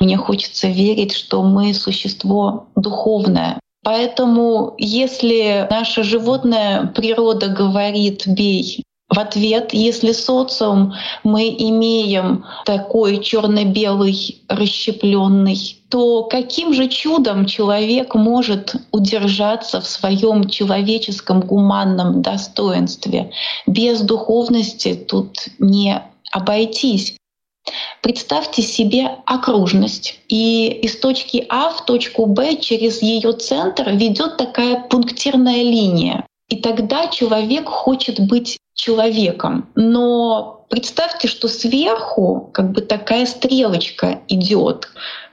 Мне 0.00 0.16
хочется 0.16 0.68
верить, 0.68 1.12
что 1.12 1.42
мы 1.42 1.74
существо 1.74 2.68
духовное. 2.76 3.58
Поэтому 3.82 4.74
если 4.78 5.66
наша 5.70 6.02
животная 6.02 6.86
природа 6.86 7.48
говорит 7.48 8.22
«бей», 8.26 8.82
в 9.14 9.18
ответ, 9.18 9.72
если 9.72 10.12
социум 10.12 10.94
мы 11.22 11.48
имеем 11.48 12.44
такой 12.64 13.22
черно-белый 13.22 14.42
расщепленный, 14.48 15.78
то 15.88 16.24
каким 16.24 16.74
же 16.74 16.88
чудом 16.88 17.46
человек 17.46 18.14
может 18.14 18.74
удержаться 18.90 19.80
в 19.80 19.86
своем 19.86 20.48
человеческом 20.48 21.40
гуманном 21.40 22.22
достоинстве? 22.22 23.30
Без 23.66 24.00
духовности 24.00 24.94
тут 24.94 25.48
не 25.58 26.02
обойтись. 26.32 27.16
Представьте 28.02 28.60
себе 28.60 29.16
окружность, 29.24 30.20
и 30.28 30.68
из 30.82 30.98
точки 30.98 31.46
А 31.48 31.70
в 31.70 31.86
точку 31.86 32.26
Б 32.26 32.56
через 32.56 33.00
ее 33.00 33.32
центр 33.32 33.90
ведет 33.90 34.36
такая 34.36 34.80
пунктирная 34.80 35.62
линия. 35.62 36.26
И 36.48 36.56
тогда 36.56 37.08
человек 37.08 37.68
хочет 37.68 38.20
быть 38.20 38.58
человеком. 38.74 39.70
Но 39.74 40.66
представьте, 40.68 41.28
что 41.28 41.48
сверху 41.48 42.50
как 42.52 42.72
бы 42.72 42.82
такая 42.82 43.26
стрелочка 43.26 44.20
идет, 44.28 44.88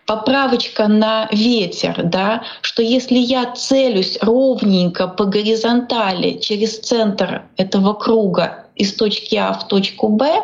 поправочка 0.06 0.88
на 0.88 1.27
ветер, 1.32 2.01
да, 2.03 2.44
что 2.62 2.82
если 2.82 3.18
я 3.18 3.51
целюсь 3.53 4.18
ровненько 4.22 5.08
по 5.08 5.25
горизонтали 5.25 6.39
через 6.39 6.80
центр 6.80 7.44
этого 7.58 7.94
круга 7.94 8.65
из 8.75 8.94
точки 8.96 9.36
А 9.36 9.53
в 9.53 9.68
точку 9.68 10.10
Б, 10.10 10.41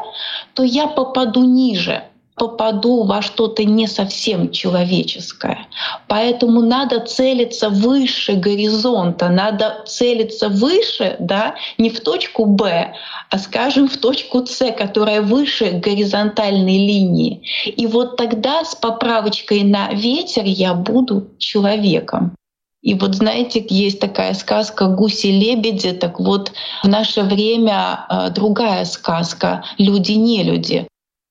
то 0.54 0.64
я 0.64 0.88
попаду 0.88 1.44
ниже 1.44 2.04
попаду 2.38 3.04
во 3.04 3.22
что-то 3.22 3.64
не 3.66 3.88
совсем 3.88 4.52
человеческое. 4.52 5.68
Поэтому 6.08 6.62
надо 6.62 7.00
целиться 7.00 7.70
выше 7.70 8.34
горизонта, 8.34 9.30
надо 9.30 9.84
целиться 9.88 10.48
выше, 10.48 11.16
да, 11.20 11.56
не 11.78 11.90
в 11.90 12.00
точку 12.00 12.46
Б, 12.46 12.94
а, 13.30 13.40
скажем, 13.40 13.90
в 13.90 13.98
точку 13.98 14.46
С, 14.46 14.72
которая 14.72 15.22
выше 15.22 15.72
горизонтальной 15.72 16.78
линии. 16.78 17.42
И 17.66 17.88
вот 17.88 18.18
тогда 18.18 18.64
с 18.64 18.76
поправочкой 18.76 19.64
на 19.64 19.90
ветер 19.92 20.44
я 20.46 20.76
буду 20.76 21.30
человеком. 21.40 22.36
И 22.84 22.94
вот 22.94 23.16
знаете, 23.16 23.66
есть 23.68 24.00
такая 24.00 24.36
сказка 24.36 24.86
«Гуси-лебеди», 24.86 25.92
так 25.94 26.20
вот 26.20 26.52
в 26.84 26.88
наше 26.88 27.24
время 27.24 28.06
э, 28.10 28.30
другая 28.30 28.86
сказка 28.86 29.66
«Люди-не-люди». 29.80 30.88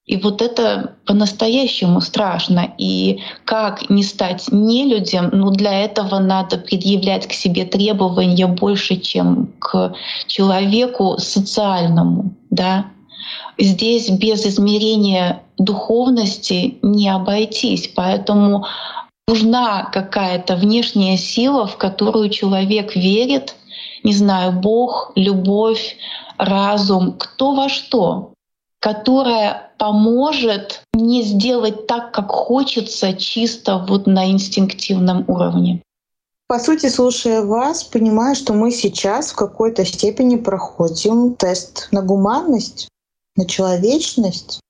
И 0.06 0.16
вот 0.18 0.40
это 0.40 0.94
по-настоящему 1.04 2.00
страшно. 2.00 2.72
И 2.78 3.20
как 3.44 3.90
не 3.90 4.04
стать 4.04 4.46
нелюдем, 4.52 5.30
ну 5.32 5.50
для 5.50 5.82
этого 5.82 6.20
надо 6.20 6.58
предъявлять 6.58 7.26
к 7.26 7.32
себе 7.32 7.64
требования 7.64 8.46
больше, 8.46 8.96
чем 8.96 9.52
к 9.58 9.94
человеку 10.28 11.16
социальному. 11.18 12.32
Да? 12.50 12.86
Здесь 13.58 14.08
без 14.08 14.46
измерения 14.46 15.42
духовности 15.58 16.78
не 16.82 17.08
обойтись. 17.08 17.90
Поэтому 17.92 18.64
нужна 19.26 19.86
какая-то 19.92 20.54
внешняя 20.54 21.16
сила, 21.16 21.66
в 21.66 21.78
которую 21.78 22.30
человек 22.30 22.94
верит, 22.94 23.56
не 24.04 24.12
знаю, 24.12 24.52
Бог, 24.52 25.10
любовь, 25.16 25.96
разум, 26.38 27.14
кто 27.18 27.56
во 27.56 27.68
что 27.68 28.34
которая 28.86 29.72
поможет 29.78 30.82
не 30.94 31.24
сделать 31.24 31.88
так, 31.88 32.12
как 32.12 32.30
хочется, 32.30 33.14
чисто 33.14 33.84
вот 33.88 34.06
на 34.06 34.30
инстинктивном 34.30 35.24
уровне. 35.26 35.82
По 36.46 36.60
сути, 36.60 36.88
слушая 36.88 37.42
вас, 37.42 37.82
понимаю, 37.82 38.36
что 38.36 38.52
мы 38.52 38.70
сейчас 38.70 39.32
в 39.32 39.34
какой-то 39.34 39.84
степени 39.84 40.36
проходим 40.36 41.34
тест 41.34 41.88
на 41.90 42.00
гуманность, 42.00 42.86
на 43.34 43.44
человечность. 43.44 44.60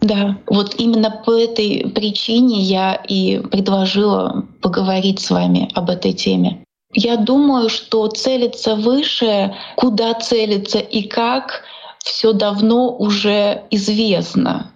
Да, 0.00 0.38
вот 0.46 0.76
именно 0.78 1.22
по 1.26 1.38
этой 1.38 1.92
причине 1.94 2.62
я 2.62 2.94
и 2.94 3.40
предложила 3.40 4.46
поговорить 4.62 5.20
с 5.20 5.28
вами 5.28 5.70
об 5.74 5.90
этой 5.90 6.14
теме. 6.14 6.64
Я 6.94 7.18
думаю, 7.18 7.68
что 7.68 8.08
целиться 8.08 8.74
выше, 8.74 9.54
куда 9.76 10.14
целиться 10.14 10.78
и 10.78 11.02
как, 11.02 11.64
все 12.06 12.32
давно 12.32 12.96
уже 12.96 13.64
известно. 13.70 14.72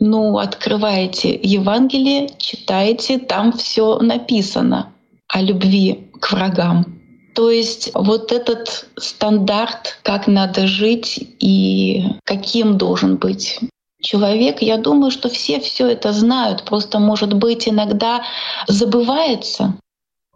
Ну, 0.00 0.38
открываете 0.38 1.38
Евангелие, 1.40 2.28
читаете, 2.38 3.18
там 3.18 3.52
все 3.52 3.98
написано 3.98 4.92
о 5.28 5.42
любви 5.42 6.10
к 6.20 6.32
врагам. 6.32 6.86
То 7.34 7.50
есть 7.50 7.92
вот 7.94 8.32
этот 8.32 8.88
стандарт, 8.98 10.00
как 10.02 10.26
надо 10.26 10.66
жить 10.66 11.20
и 11.38 12.04
каким 12.24 12.76
должен 12.76 13.16
быть 13.16 13.60
человек, 14.02 14.60
я 14.60 14.76
думаю, 14.76 15.12
что 15.12 15.28
все 15.28 15.60
все 15.60 15.86
это 15.86 16.12
знают, 16.12 16.64
просто, 16.64 16.98
может 16.98 17.32
быть, 17.34 17.68
иногда 17.68 18.22
забывается 18.66 19.74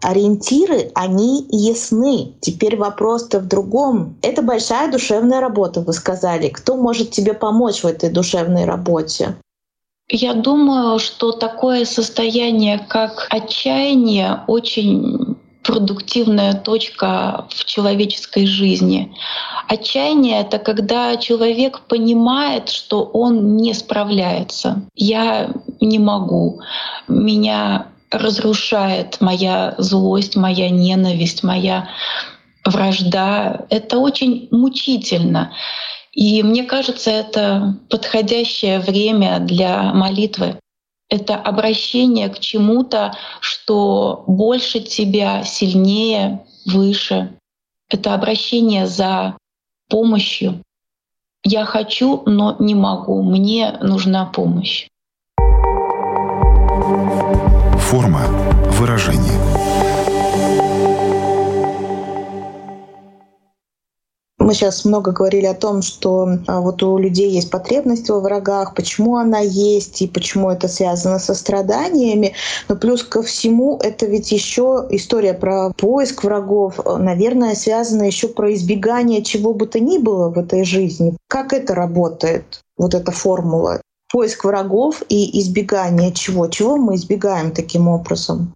ориентиры, 0.05 0.91
они 0.95 1.47
ясны. 1.51 2.35
Теперь 2.41 2.77
вопрос-то 2.77 3.41
в 3.41 3.49
другом. 3.49 4.17
Это 4.23 4.43
большая 4.43 4.91
душевная 4.91 5.41
работа, 5.41 5.81
вы 5.81 5.93
сказали. 5.93 6.49
Кто 6.49 6.77
может 6.77 7.11
тебе 7.11 7.33
помочь 7.33 7.83
в 7.83 7.87
этой 7.87 8.11
душевной 8.11 8.67
работе? 8.67 9.35
Я 10.11 10.35
думаю, 10.35 10.99
что 10.99 11.33
такое 11.33 11.87
состояние, 11.87 12.79
как 12.79 13.27
отчаяние, 13.31 14.43
очень 14.47 15.37
продуктивная 15.63 16.53
точка 16.53 17.47
в 17.49 17.65
человеческой 17.65 18.47
жизни. 18.47 19.11
Отчаяние— 19.67 20.41
это 20.43 20.59
когда 20.59 21.17
человек 21.17 21.81
понимает, 21.89 22.69
что 22.69 23.03
он 23.03 23.57
не 23.57 23.73
справляется. 23.73 24.83
Я 24.95 25.51
не 25.81 25.99
могу. 25.99 26.61
Меня 27.09 27.87
разрушает 28.19 29.21
моя 29.21 29.75
злость, 29.79 30.37
моя 30.37 30.71
ненависть, 30.71 31.43
моя 31.43 31.89
вражда. 32.65 33.67
Это 33.71 33.99
очень 33.99 34.49
мучительно. 34.51 35.53
И 36.13 36.43
мне 36.43 36.65
кажется, 36.65 37.11
это 37.11 37.77
подходящее 37.91 38.81
время 38.81 39.41
для 39.41 39.93
молитвы. 39.93 40.59
Это 41.09 41.37
обращение 41.37 42.29
к 42.29 42.39
чему-то, 42.39 43.15
что 43.41 44.25
больше 44.27 44.81
тебя, 44.81 45.45
сильнее, 45.45 46.45
выше. 46.67 47.37
Это 47.89 48.15
обращение 48.15 48.87
за 48.87 49.37
помощью. 49.89 50.63
Я 51.43 51.65
хочу, 51.67 52.23
но 52.27 52.57
не 52.59 52.75
могу. 52.75 53.23
Мне 53.23 53.77
нужна 53.83 54.25
помощь 54.25 54.87
форма 57.95 58.23
выражения. 58.73 59.39
Мы 64.39 64.53
сейчас 64.53 64.85
много 64.85 65.13
говорили 65.13 65.47
о 65.47 65.55
том, 65.55 65.81
что 65.81 66.29
а, 66.49 66.61
вот 66.61 66.83
у 66.83 66.99
людей 66.99 67.31
есть 67.31 67.53
потребность 67.53 68.11
во 68.11 68.19
врагах, 68.19 68.75
почему 68.75 69.17
она 69.17 69.39
есть 69.39 70.03
и 70.03 70.09
почему 70.09 70.51
это 70.51 70.67
связано 70.67 71.21
со 71.21 71.35
страданиями. 71.35 72.35
Но 72.69 72.75
плюс 72.75 73.05
ко 73.05 73.23
всему 73.23 73.79
это 73.81 74.07
ведь 74.07 74.33
еще 74.33 74.89
история 74.91 75.33
про 75.33 75.71
поиск 75.71 76.25
врагов, 76.25 76.81
наверное, 76.99 77.55
связана 77.55 78.03
еще 78.03 78.27
про 78.27 78.53
избегание 78.55 79.23
чего 79.23 79.55
бы 79.55 79.67
то 79.67 79.79
ни 79.79 79.99
было 79.99 80.31
в 80.31 80.39
этой 80.39 80.65
жизни. 80.65 81.17
Как 81.29 81.53
это 81.53 81.77
работает, 81.77 82.61
вот 82.77 82.95
эта 82.95 83.13
формула? 83.13 83.81
Поиск 84.15 84.45
врагов 84.45 85.03
и 85.09 85.41
избегание 85.41 86.13
чего? 86.13 86.47
Чего 86.47 86.77
мы 86.77 86.95
избегаем 86.95 87.51
таким 87.51 87.89
образом? 87.89 88.55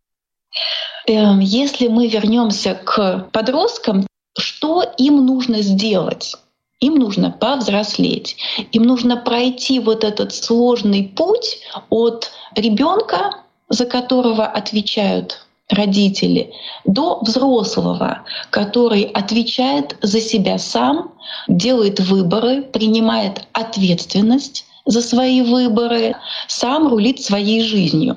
Эм, 1.08 1.40
если 1.40 1.88
мы 1.88 2.06
вернемся 2.06 2.78
к 2.84 3.26
подросткам, 3.32 4.06
что 4.38 4.84
им 4.98 5.26
нужно 5.26 5.62
сделать? 5.62 6.36
Им 6.78 6.94
нужно 6.94 7.32
повзрослеть, 7.32 8.36
им 8.70 8.84
нужно 8.84 9.16
пройти 9.16 9.80
вот 9.80 10.04
этот 10.04 10.32
сложный 10.32 11.02
путь 11.02 11.58
от 11.90 12.30
ребенка, 12.54 13.38
за 13.68 13.84
которого 13.84 14.46
отвечают 14.46 15.44
родители, 15.68 16.52
до 16.84 17.18
взрослого, 17.20 18.22
который 18.50 19.02
отвечает 19.02 19.96
за 20.02 20.20
себя 20.20 20.56
сам, 20.58 21.10
делает 21.48 21.98
выборы, 21.98 22.62
принимает 22.62 23.48
ответственность 23.52 24.67
за 24.88 25.02
свои 25.02 25.42
выборы, 25.42 26.16
сам 26.48 26.88
рулит 26.88 27.20
своей 27.20 27.60
жизнью. 27.60 28.16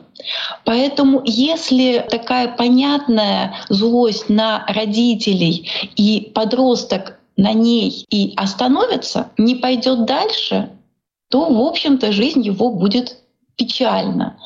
Поэтому 0.64 1.22
если 1.26 2.06
такая 2.10 2.48
понятная 2.48 3.54
злость 3.70 4.30
на 4.30 4.66
родителей 4.68 5.70
и 5.98 6.32
подросток 6.34 7.20
на 7.36 7.54
ней 7.54 8.06
и 8.10 8.34
остановится, 8.38 9.32
не 9.38 9.56
пойдет 9.56 10.06
дальше, 10.06 10.70
то, 11.30 11.50
в 11.50 11.60
общем-то, 11.60 12.12
жизнь 12.14 12.42
его 12.42 12.70
будет 12.70 13.18
печальна. 13.58 14.38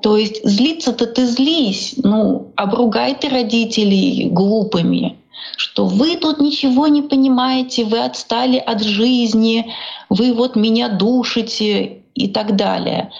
То 0.00 0.16
есть 0.16 0.40
злиться-то 0.42 1.06
ты 1.06 1.26
злись, 1.26 1.94
ну, 2.02 2.52
обругай 2.56 3.14
ты 3.14 3.28
родителей 3.28 4.28
глупыми, 4.30 5.18
что 5.56 5.86
вы 5.86 6.16
тут 6.16 6.40
ничего 6.40 6.86
не 6.88 7.02
понимаете, 7.02 7.84
вы 7.84 8.00
отстали 8.00 8.58
от 8.58 8.82
жизни, 8.82 9.72
вы 10.08 10.32
вот 10.32 10.56
меня 10.56 10.88
душите 10.88 12.02
и 12.14 12.28
так 12.28 12.56
далее. 12.56 13.10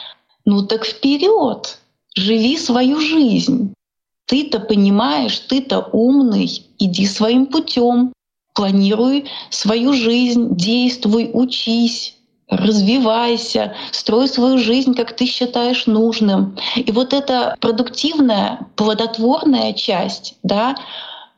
Ну 0.45 0.63
так 0.67 0.85
вперед, 0.85 1.79
живи 2.15 2.57
свою 2.57 3.01
жизнь. 3.01 3.75
Ты-то 4.27 4.61
понимаешь, 4.61 5.39
ты-то 5.39 5.89
умный, 5.93 6.49
иди 6.79 7.07
своим 7.07 7.47
путем, 7.47 8.13
планируй 8.55 9.27
свою 9.51 9.93
жизнь, 9.93 10.57
действуй, 10.57 11.31
учись, 11.33 12.17
развивайся, 12.49 13.75
строй 13.91 14.29
свою 14.29 14.59
жизнь, 14.59 14.95
как 14.95 15.15
ты 15.17 15.27
считаешь 15.27 15.87
нужным. 15.87 16.57
И 16.77 16.91
вот 16.93 17.13
эта 17.13 17.57
продуктивная, 17.61 18.67
плодотворная 18.77 19.73
часть, 19.73 20.37
да, 20.43 20.77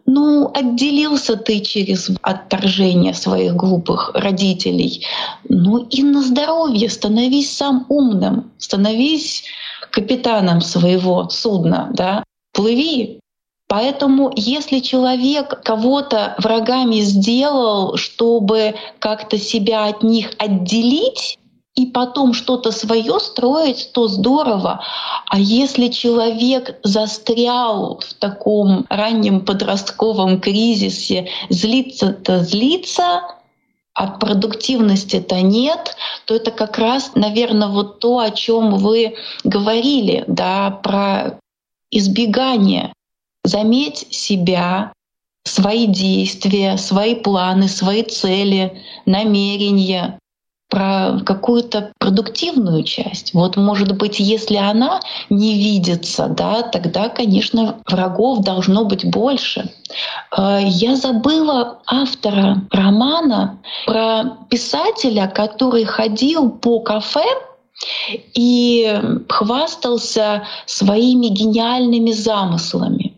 ну, 0.07 0.51
отделился 0.55 1.37
ты 1.37 1.61
через 1.61 2.11
отторжение 2.23 3.13
своих 3.13 3.55
глупых 3.55 4.13
родителей. 4.15 5.05
Ну 5.49 5.79
и 5.79 6.03
на 6.03 6.23
здоровье 6.23 6.89
становись 6.89 7.57
сам 7.57 7.87
умным, 7.89 8.53
становись 8.59 9.45
капитаном 9.91 10.61
своего 10.61 11.29
судна, 11.29 11.91
да, 11.93 12.25
плыви, 12.53 13.21
Поэтому 13.69 14.33
если 14.37 14.79
человек 14.79 15.61
кого-то 15.65 16.37
врагами 16.39 17.01
сделал, 17.01 17.97
чтобы 17.97 18.77
как-то 19.01 19.39
себя 19.39 19.87
от 19.87 20.05
них 20.05 20.31
отделить, 20.39 21.39
и 21.77 21.87
потом 21.87 22.33
что-то 22.33 22.73
свое 22.73 23.21
строить, 23.21 23.91
то 23.93 24.09
здорово. 24.09 24.83
А 25.27 25.39
если 25.39 25.89
человек 25.89 26.79
застрял 26.83 28.01
в 28.01 28.15
таком 28.15 28.87
раннем 28.89 29.45
подростковом 29.45 30.41
кризисе, 30.41 31.29
злиться-то 31.51 32.43
злиться, 32.43 33.23
а 33.95 34.09
продуктивности-то 34.09 35.41
нет, 35.43 35.97
то 36.27 36.35
это 36.35 36.51
как 36.51 36.79
раз, 36.79 37.13
наверное, 37.15 37.69
вот 37.69 38.01
то, 38.01 38.19
о 38.19 38.31
чем 38.31 38.79
вы 38.79 39.15
говорили, 39.45 40.25
да, 40.27 40.71
про 40.71 41.39
избегание 41.91 42.93
Заметь 43.47 44.09
себя, 44.11 44.93
свои 45.45 45.87
действия, 45.87 46.77
свои 46.79 47.15
планы, 47.15 47.69
свои 47.69 48.03
цели, 48.03 48.83
намерения, 49.07 50.19
про 50.69 51.21
какую-то 51.25 51.93
продуктивную 51.99 52.83
часть. 52.83 53.35
Вот, 53.35 53.57
может 53.57 53.97
быть, 53.97 54.19
если 54.19 54.57
она 54.57 55.01
не 55.31 55.55
видится, 55.55 56.29
да, 56.29 56.63
тогда, 56.63 57.09
конечно, 57.09 57.77
врагов 57.89 58.41
должно 58.41 58.85
быть 58.85 59.05
больше. 59.05 59.71
Э, 60.37 60.61
я 60.63 60.97
забыла 60.97 61.79
автора 61.87 62.63
романа 62.71 63.59
про 63.87 64.39
писателя, 64.51 65.29
который 65.29 65.85
ходил 65.85 66.51
по 66.51 66.81
кафе 66.81 67.25
и 68.35 69.01
хвастался 69.29 70.45
своими 70.67 71.27
гениальными 71.27 72.13
замыслами 72.13 73.17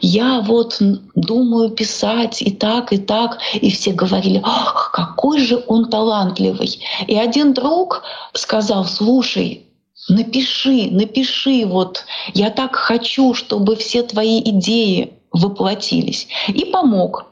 я 0.00 0.40
вот 0.40 0.78
думаю 1.14 1.70
писать 1.70 2.42
и 2.42 2.50
так, 2.50 2.92
и 2.92 2.98
так. 2.98 3.38
И 3.54 3.70
все 3.70 3.92
говорили, 3.92 4.40
ах, 4.44 4.90
какой 4.92 5.40
же 5.40 5.62
он 5.66 5.88
талантливый. 5.88 6.80
И 7.06 7.16
один 7.16 7.54
друг 7.54 8.02
сказал, 8.34 8.84
слушай, 8.84 9.66
напиши, 10.08 10.88
напиши, 10.90 11.64
вот 11.66 12.04
я 12.34 12.50
так 12.50 12.76
хочу, 12.76 13.34
чтобы 13.34 13.76
все 13.76 14.02
твои 14.02 14.40
идеи 14.40 15.14
воплотились. 15.32 16.28
И 16.48 16.64
помог. 16.66 17.26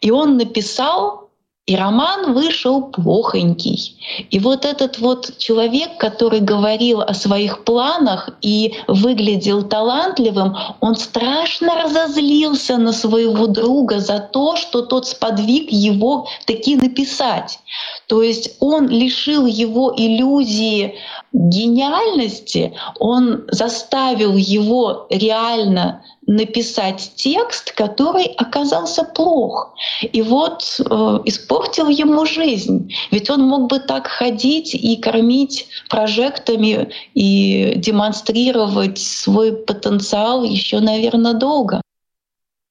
И 0.00 0.10
он 0.10 0.36
написал 0.36 1.27
и 1.68 1.76
роман 1.76 2.32
вышел 2.32 2.80
плохонький. 2.80 3.94
И 4.30 4.38
вот 4.38 4.64
этот 4.64 4.98
вот 5.00 5.36
человек, 5.36 5.98
который 5.98 6.40
говорил 6.40 7.02
о 7.02 7.12
своих 7.12 7.64
планах 7.64 8.30
и 8.40 8.74
выглядел 8.86 9.62
талантливым, 9.62 10.56
он 10.80 10.96
страшно 10.96 11.74
разозлился 11.74 12.78
на 12.78 12.92
своего 12.92 13.46
друга 13.46 14.00
за 14.00 14.18
то, 14.18 14.56
что 14.56 14.80
тот 14.80 15.06
сподвиг 15.06 15.70
его 15.70 16.26
таки 16.46 16.74
написать. 16.74 17.58
То 18.06 18.22
есть 18.22 18.56
он 18.60 18.88
лишил 18.88 19.44
его 19.44 19.92
иллюзии 19.94 20.94
гениальности, 21.34 22.72
он 22.98 23.44
заставил 23.50 24.36
его 24.38 25.06
реально 25.10 26.02
написать 26.28 27.12
текст, 27.16 27.72
который 27.72 28.26
оказался 28.36 29.02
плох. 29.02 29.74
И 30.02 30.20
вот 30.20 30.62
э, 30.78 30.84
испортил 31.24 31.88
ему 31.88 32.26
жизнь. 32.26 32.94
Ведь 33.10 33.30
он 33.30 33.40
мог 33.40 33.70
бы 33.70 33.80
так 33.80 34.06
ходить 34.06 34.74
и 34.74 34.96
кормить 34.96 35.66
прожектами 35.88 36.90
и 37.14 37.72
демонстрировать 37.76 38.98
свой 38.98 39.52
потенциал 39.52 40.44
еще, 40.44 40.80
наверное, 40.80 41.32
долго. 41.32 41.80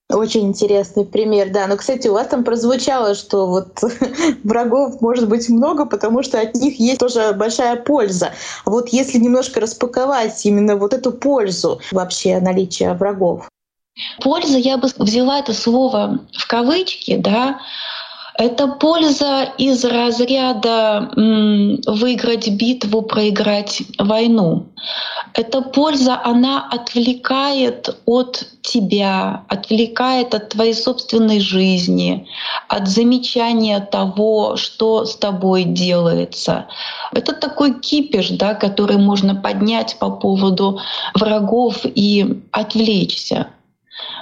Очень 0.10 0.48
интересный 0.48 1.06
пример, 1.06 1.50
да. 1.52 1.68
Но, 1.68 1.76
кстати, 1.76 2.08
у 2.08 2.14
вас 2.14 2.28
там 2.28 2.46
прозвучало, 2.46 3.14
что 3.14 3.46
вот 3.46 3.84
врагов 4.44 5.02
может 5.02 5.28
быть 5.28 5.50
много, 5.50 5.86
потому 5.86 6.24
что 6.24 6.40
от 6.40 6.56
них 6.56 6.80
есть 6.80 7.00
тоже 7.00 7.34
большая 7.34 7.76
польза. 7.76 8.32
А 8.64 8.70
вот 8.70 8.90
если 8.90 9.18
немножко 9.18 9.60
распаковать 9.60 10.46
именно 10.46 10.78
вот 10.78 10.94
эту 10.94 11.12
пользу 11.12 11.82
вообще 11.92 12.40
наличия 12.40 12.94
врагов. 12.94 13.50
Польза, 14.22 14.58
я 14.58 14.78
бы 14.78 14.88
взяла 14.98 15.40
это 15.40 15.54
слово 15.54 16.20
в 16.32 16.48
кавычки, 16.48 17.18
да, 17.18 17.60
это 18.38 18.68
польза 18.68 19.44
из 19.58 19.84
разряда 19.84 21.10
выиграть 21.16 22.50
битву, 22.50 23.02
проиграть 23.02 23.82
войну. 23.98 24.68
Эта 25.34 25.62
польза, 25.62 26.22
она 26.24 26.68
отвлекает 26.70 27.98
от 28.06 28.44
тебя, 28.62 29.44
отвлекает 29.48 30.36
от 30.36 30.50
твоей 30.50 30.76
собственной 30.76 31.40
жизни, 31.40 32.28
от 32.68 32.88
замечания 32.88 33.80
того, 33.80 34.56
что 34.56 35.06
с 35.06 35.16
тобой 35.16 35.64
делается. 35.64 36.68
Это 37.14 37.34
такой 37.34 37.80
кипиш, 37.80 38.30
да, 38.30 38.54
который 38.54 38.98
можно 38.98 39.36
поднять 39.36 39.98
по 40.00 40.12
поводу 40.12 40.80
врагов 41.16 41.80
и 41.84 42.44
отвлечься. 42.52 43.48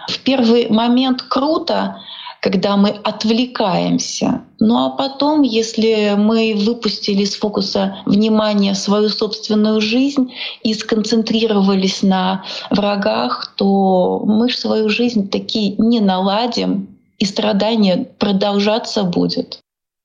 В 0.08 0.19
первый 0.19 0.69
момент 0.69 1.21
круто, 1.21 2.01
когда 2.46 2.78
мы 2.78 2.90
отвлекаемся. 2.90 4.44
Ну 4.60 4.86
а 4.86 4.92
потом, 4.92 5.42
если 5.42 6.14
мы 6.16 6.54
выпустили 6.56 7.24
из 7.24 7.34
фокуса 7.34 7.98
внимания 8.06 8.76
свою 8.76 9.10
собственную 9.10 9.82
жизнь 9.82 10.32
и 10.62 10.76
сконцентрировались 10.76 12.04
на 12.04 12.44
врагах, 12.70 13.56
то 13.58 14.22
мы 14.28 14.52
свою 14.52 14.90
жизнь 14.90 15.28
таки 15.28 15.74
не 15.80 16.00
наладим, 16.00 16.88
и 17.18 17.26
страдание 17.26 18.12
продолжаться 18.20 19.02
будет. 19.02 19.60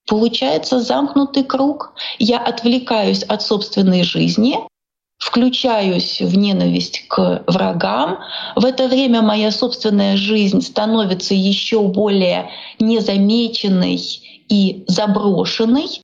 Получается 0.08 0.80
замкнутый 0.80 1.44
круг. 1.44 1.92
Я 2.18 2.38
отвлекаюсь 2.38 3.22
от 3.22 3.42
собственной 3.42 4.02
жизни, 4.02 4.56
включаюсь 5.20 6.20
в 6.20 6.36
ненависть 6.36 7.06
к 7.06 7.44
врагам. 7.46 8.18
В 8.56 8.64
это 8.64 8.88
время 8.88 9.22
моя 9.22 9.52
собственная 9.52 10.16
жизнь 10.16 10.62
становится 10.62 11.34
еще 11.34 11.82
более 11.82 12.50
незамеченной 12.80 14.00
и 14.48 14.84
заброшенной. 14.88 16.00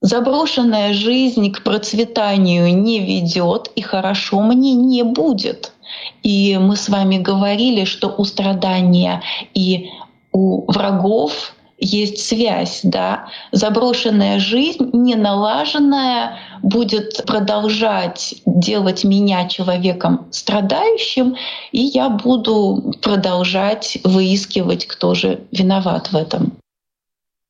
Заброшенная 0.00 0.92
жизнь 0.92 1.50
к 1.50 1.64
процветанию 1.64 2.72
не 2.72 3.00
ведет, 3.00 3.72
и 3.74 3.80
хорошо 3.80 4.40
мне 4.40 4.74
не 4.74 5.02
будет. 5.02 5.72
И 6.22 6.56
мы 6.60 6.76
с 6.76 6.88
вами 6.88 7.18
говорили, 7.18 7.84
что 7.84 8.14
у 8.16 8.24
страдания 8.24 9.22
и 9.54 9.88
у 10.30 10.70
врагов 10.70 11.54
есть 11.78 12.18
связь, 12.26 12.80
да. 12.82 13.26
Заброшенная 13.52 14.38
жизнь, 14.38 14.90
не 14.92 15.14
налаженная, 15.14 16.38
будет 16.62 17.24
продолжать 17.26 18.34
делать 18.46 19.04
меня 19.04 19.48
человеком 19.48 20.26
страдающим, 20.30 21.36
и 21.72 21.80
я 21.80 22.08
буду 22.08 22.94
продолжать 23.00 23.98
выискивать, 24.04 24.86
кто 24.86 25.14
же 25.14 25.40
виноват 25.52 26.12
в 26.12 26.16
этом 26.16 26.58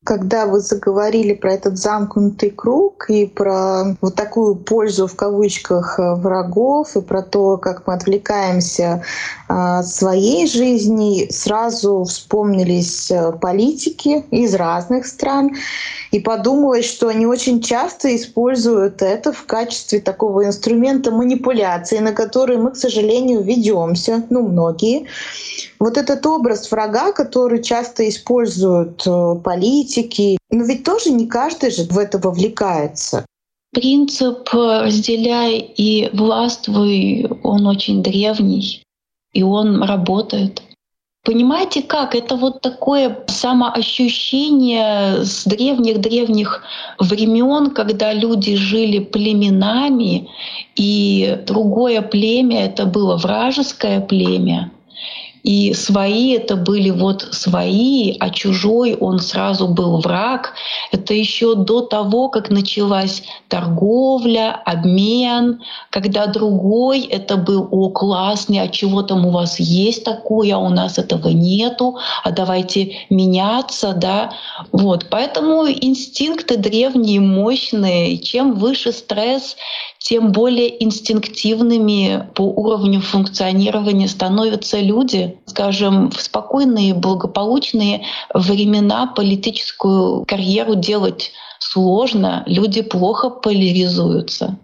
когда 0.09 0.47
вы 0.47 0.61
заговорили 0.61 1.35
про 1.35 1.53
этот 1.53 1.77
замкнутый 1.77 2.49
круг 2.49 3.11
и 3.11 3.27
про 3.27 3.95
вот 4.01 4.15
такую 4.15 4.55
пользу 4.55 5.07
в 5.07 5.15
кавычках 5.15 5.99
э, 5.99 6.15
врагов 6.15 6.97
и 6.97 7.03
про 7.03 7.21
то, 7.21 7.59
как 7.59 7.87
мы 7.87 7.93
отвлекаемся 7.93 9.03
от 9.49 9.87
своей 9.87 10.47
жизни, 10.47 11.29
сразу 11.31 12.05
вспомнились 12.05 13.11
э, 13.11 13.33
политики 13.33 14.25
из 14.31 14.55
разных 14.55 15.05
стран. 15.07 15.51
И 16.11 16.21
подумалось, 16.21 16.87
что 16.87 17.09
они 17.09 17.27
очень 17.27 17.61
часто 17.61 18.15
используют 18.17 19.03
это 19.03 19.33
в 19.33 19.45
качестве 19.45 20.01
такого 20.01 20.47
инструмента 20.47 21.11
манипуляции, 21.11 21.99
на 21.99 22.13
который 22.13 22.57
мы, 22.57 22.71
к 22.71 22.77
сожалению, 22.77 23.43
ведемся, 23.43 24.25
ну, 24.31 24.49
многие. 24.49 25.07
Вот 25.79 25.99
этот 25.99 26.25
образ 26.25 26.71
врага, 26.71 27.13
который 27.13 27.63
часто 27.63 28.09
используют 28.09 29.07
э, 29.07 29.35
политики, 29.45 30.39
но 30.51 30.65
ведь 30.65 30.85
тоже 30.85 31.11
не 31.11 31.27
каждый 31.27 31.71
же 31.71 31.85
в 31.85 31.99
это 31.99 32.19
вовлекается. 32.19 33.27
Принцип 33.73 34.49
«разделяй 34.53 35.59
и 35.59 36.09
властвуй», 36.15 37.29
он 37.43 37.67
очень 37.67 38.03
древний, 38.03 38.83
и 39.35 39.43
он 39.43 39.83
работает. 39.83 40.63
Понимаете 41.25 41.83
как? 41.83 42.15
Это 42.15 42.37
вот 42.37 42.63
такое 42.63 43.25
самоощущение 43.27 45.25
с 45.25 45.45
древних-древних 45.45 46.63
времен, 46.99 47.71
когда 47.71 48.13
люди 48.15 48.57
жили 48.57 49.01
племенами, 49.01 50.31
и 50.77 51.39
другое 51.47 52.01
племя 52.03 52.65
это 52.65 52.87
было 52.87 53.17
вражеское 53.17 54.01
племя, 54.01 54.71
и 55.49 55.73
свои 55.73 56.35
это 56.35 56.57
были 56.57 56.91
вот 56.91 57.27
свои, 57.31 58.15
а 58.21 58.29
чужой 58.29 58.95
он 58.95 59.19
сразу 59.19 59.67
был 59.67 59.97
враг. 59.97 60.53
Это 60.93 61.15
еще 61.15 61.55
до 61.55 61.81
того, 61.81 62.29
как 62.29 62.51
началась 62.51 63.23
торговля, 63.49 64.61
обмен, 64.67 65.63
когда 65.89 66.27
другой 66.27 67.01
это 67.01 67.39
был 67.39 67.67
о 67.71 67.89
классный, 67.89 68.61
а 68.61 68.69
чего 68.69 69.01
там 69.01 69.25
у 69.25 69.31
вас 69.31 69.59
есть 69.59 70.05
такое, 70.05 70.55
а 70.55 70.59
у 70.59 70.69
нас 70.69 70.99
этого 70.99 71.29
нету, 71.29 71.97
а 72.25 72.31
давайте 72.31 72.99
меняться, 73.09 73.95
да. 73.95 74.33
Вот, 74.73 75.07
поэтому 75.09 75.67
инстинкты 75.67 76.59
древние, 76.59 77.21
мощные. 77.21 78.19
Чем 78.19 78.53
выше 78.53 78.93
стресс, 78.93 79.57
тем 79.99 80.31
более 80.31 80.85
инстинктивными 80.85 82.29
по 82.35 82.43
уровню 82.43 83.01
функционирования 83.01 84.09
становятся 84.09 84.81
люди. 84.81 85.38
Скажем, 85.47 86.11
в 86.11 86.21
спокойные, 86.21 86.95
благополучные 86.95 88.05
времена 88.35 89.07
политическую 89.07 90.25
карьеру 90.25 90.75
делать 90.75 91.33
сложно, 91.59 92.43
люди 92.47 92.83
плохо 92.83 93.31
поляризуются. 93.31 94.59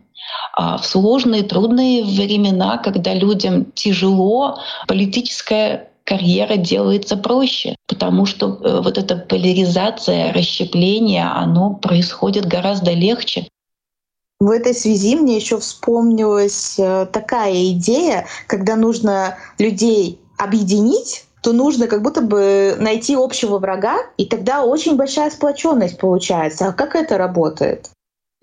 А 0.56 0.78
в 0.78 0.86
сложные, 0.86 1.42
трудные 1.42 2.04
времена, 2.04 2.78
когда 2.78 3.14
людям 3.14 3.66
тяжело, 3.74 4.58
политическая 4.86 5.90
карьера 6.04 6.56
делается 6.56 7.16
проще, 7.16 7.76
потому 7.88 8.26
что 8.26 8.58
э, 8.62 8.80
вот 8.82 8.98
эта 8.98 9.16
поляризация, 9.16 10.32
расщепление, 10.32 11.24
оно 11.24 11.74
происходит 11.74 12.46
гораздо 12.46 12.92
легче. 12.92 13.48
В 14.40 14.50
этой 14.50 14.74
связи 14.74 15.16
мне 15.16 15.36
еще 15.36 15.58
вспомнилась 15.58 16.78
э, 16.78 17.06
такая 17.06 17.70
идея, 17.72 18.26
когда 18.46 18.76
нужно 18.76 19.38
людей 19.58 20.20
объединить, 20.38 21.24
то 21.42 21.52
нужно 21.52 21.86
как 21.86 22.02
будто 22.02 22.22
бы 22.22 22.76
найти 22.78 23.14
общего 23.16 23.58
врага, 23.58 23.96
и 24.16 24.24
тогда 24.24 24.64
очень 24.64 24.96
большая 24.96 25.30
сплоченность 25.30 25.98
получается. 25.98 26.68
А 26.68 26.72
как 26.72 26.94
это 26.94 27.18
работает? 27.18 27.90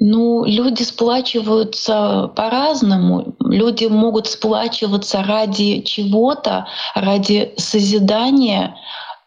Ну, 0.03 0.45
люди 0.45 0.81
сплачиваются 0.81 2.31
по-разному. 2.35 3.35
Люди 3.39 3.85
могут 3.85 4.27
сплачиваться 4.27 5.23
ради 5.23 5.81
чего-то, 5.81 6.67
ради 6.95 7.53
созидания, 7.57 8.75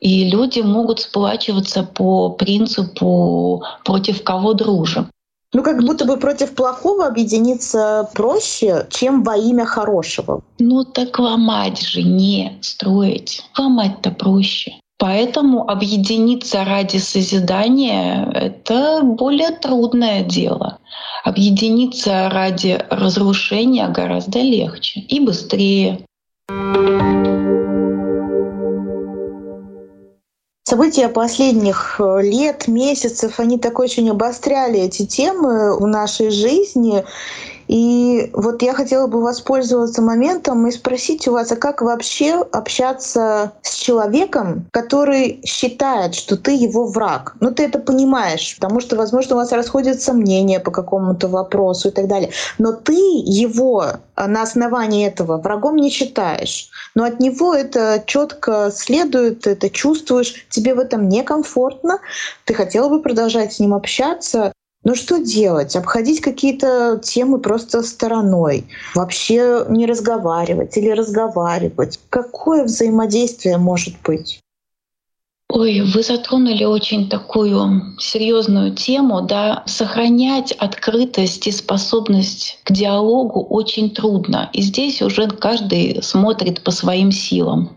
и 0.01 0.29
люди 0.29 0.61
могут 0.61 1.01
сплачиваться 1.01 1.85
по 1.85 2.31
принципу 2.31 3.63
против 3.85 4.25
кого 4.25 4.53
дружим. 4.53 5.11
Ну, 5.55 5.63
как 5.63 5.83
будто 5.85 6.05
бы 6.05 6.17
против 6.17 6.55
плохого 6.55 7.07
объединиться 7.07 8.11
проще, 8.13 8.87
чем 8.91 9.23
во 9.23 9.37
имя 9.37 9.65
хорошего. 9.65 10.43
Ну, 10.59 10.85
так 10.85 11.19
ломать 11.19 11.81
же 11.81 12.03
не 12.03 12.59
строить. 12.61 13.45
Ломать-то 13.57 14.11
проще. 14.11 14.73
Поэтому 14.99 15.71
объединиться 15.71 16.65
ради 16.65 16.97
созидания— 16.97 18.29
это 18.35 19.03
более 19.03 19.51
трудное 19.51 20.25
дело. 20.25 20.79
Объединиться 21.25 22.29
ради 22.31 22.85
разрушения 22.91 23.89
гораздо 23.89 24.41
легче 24.41 25.01
и 25.01 25.21
быстрее. 25.21 26.05
События 30.67 31.11
последних 31.11 31.97
э, 32.01 32.23
лет, 32.23 32.69
месяцев, 32.69 33.39
они 33.39 33.59
так 33.59 33.79
очень 33.79 34.09
обостряли 34.09 34.81
эти 34.81 35.05
темы 35.05 35.79
в 35.79 35.87
нашей 35.87 36.31
жизни. 36.31 37.05
И 37.69 38.31
вот 38.33 38.63
я 38.63 38.75
хотела 38.75 39.07
бы 39.07 39.23
воспользоваться 39.23 40.03
моментом 40.03 40.67
и 40.67 40.71
спросить 40.71 41.27
у 41.29 41.33
вас, 41.33 41.51
а 41.53 41.57
как 41.57 41.83
вообще 41.83 42.35
общаться 42.53 43.53
с 43.63 43.75
человеком, 43.75 44.67
который 44.71 45.41
считает, 45.45 46.15
что 46.15 46.37
ты 46.37 46.53
его 46.53 46.87
враг? 46.87 47.35
Ну, 47.41 47.51
ты 47.51 47.65
это 47.65 47.79
понимаешь, 47.79 48.57
потому 48.59 48.81
что, 48.81 48.97
возможно, 48.97 49.37
у 49.37 49.39
вас 49.39 49.53
расходятся 49.53 50.13
мнения 50.13 50.61
по 50.61 50.71
какому-то 50.71 51.29
вопросу 51.29 51.89
и 51.89 51.93
так 51.93 52.09
далее. 52.09 52.31
Но 52.59 52.73
ты 52.73 52.95
его 52.95 53.85
на 54.17 54.43
основании 54.43 55.07
этого 55.07 55.39
врагом 55.39 55.77
не 55.77 55.91
считаешь. 55.91 56.69
Но 56.95 57.05
от 57.05 57.21
него 57.21 57.55
это 57.55 58.03
четко 58.07 58.71
следует, 58.75 59.47
это 59.47 59.71
чувствуешь, 59.71 60.47
тебе 60.51 60.75
в 60.75 60.79
этом 60.79 61.09
некомфортно, 61.09 61.99
ты 62.45 62.55
хотела 62.55 62.89
бы 62.89 63.03
продолжать 63.03 63.53
с 63.55 63.61
ним 63.61 63.75
общаться, 63.75 64.53
ну 64.85 64.95
что 64.95 65.19
делать? 65.19 65.75
Обходить 65.77 66.21
какие-то 66.21 67.01
темы 67.03 67.39
просто 67.39 67.83
стороной? 67.83 68.67
Вообще 68.95 69.65
не 69.69 69.87
разговаривать 69.87 70.77
или 70.77 70.91
разговаривать? 70.91 71.99
Какое 72.11 72.65
взаимодействие 72.65 73.57
может 73.57 73.95
быть? 74.05 74.44
Ой, 75.51 75.83
вы 75.83 76.03
затронули 76.03 76.65
очень 76.65 77.09
такую 77.09 77.95
серьезную 77.99 78.75
тему, 78.75 79.21
да. 79.21 79.63
Сохранять 79.67 80.51
открытость 80.53 81.47
и 81.47 81.53
способность 81.53 82.59
к 82.65 82.73
диалогу 82.73 83.45
очень 83.45 83.91
трудно. 83.91 84.51
И 84.53 84.63
здесь 84.63 85.01
уже 85.03 85.29
каждый 85.29 86.03
смотрит 86.03 86.65
по 86.65 86.73
своим 86.73 87.13
силам. 87.13 87.77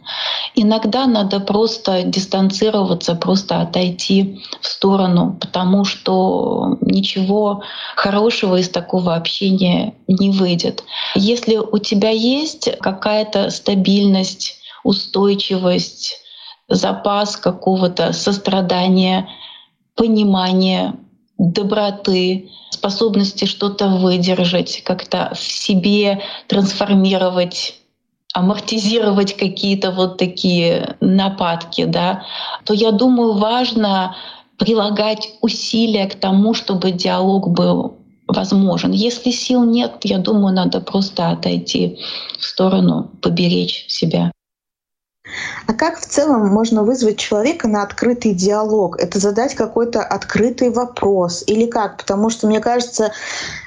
Иногда 0.56 1.06
надо 1.06 1.40
просто 1.40 2.04
дистанцироваться, 2.04 3.14
просто 3.14 3.62
отойти 3.62 4.42
в 4.60 4.66
сторону, 4.66 5.38
потому 5.40 5.84
что 5.84 6.78
ничего 6.82 7.62
хорошего 7.96 8.56
из 8.56 8.70
такого 8.70 9.14
общения 9.14 9.94
не 10.08 10.32
выйдет. 10.32 10.84
Если 11.14 11.58
у 11.58 11.78
тебя 11.78 12.10
есть 12.10 12.70
какая-то 12.80 13.52
стабильность, 13.52 14.56
устойчивость, 14.84 16.22
запас 16.68 17.38
какого-то 17.38 18.14
сострадания, 18.14 19.30
понимания, 19.96 20.96
доброты, 21.38 22.50
способности 22.72 23.46
что-то 23.46 23.88
выдержать, 23.88 24.84
как-то 24.84 25.32
в 25.34 25.40
себе 25.40 26.22
трансформировать 26.48 27.76
амортизировать 28.34 29.36
какие-то 29.36 29.92
вот 29.92 30.18
такие 30.18 30.96
нападки, 31.00 31.86
да, 31.86 32.24
то 32.66 32.74
я 32.74 32.92
думаю, 32.92 33.34
важно 33.34 34.16
прилагать 34.58 35.30
усилия 35.42 36.08
к 36.08 36.16
тому, 36.16 36.54
чтобы 36.54 36.92
диалог 36.92 37.50
был 37.50 37.98
возможен. 38.28 38.92
Если 38.92 39.32
сил 39.32 39.64
нет, 39.64 40.02
я 40.04 40.20
думаю, 40.20 40.54
надо 40.54 40.82
просто 40.82 41.30
отойти 41.30 42.00
в 42.38 42.44
сторону, 42.44 43.10
поберечь 43.22 43.86
себя. 43.88 44.32
А 45.68 45.74
как 45.74 46.00
в 46.00 46.06
целом 46.06 46.48
можно 46.48 46.84
вызвать 46.84 47.18
человека 47.18 47.68
на 47.68 47.84
открытый 47.84 48.34
диалог? 48.34 48.98
Это 49.00 49.20
задать 49.20 49.54
какой-то 49.54 50.02
открытый 50.02 50.70
вопрос 50.70 51.44
или 51.46 51.66
как? 51.66 51.98
Потому 51.98 52.30
что, 52.30 52.48
мне 52.48 52.62
кажется, 52.62 53.12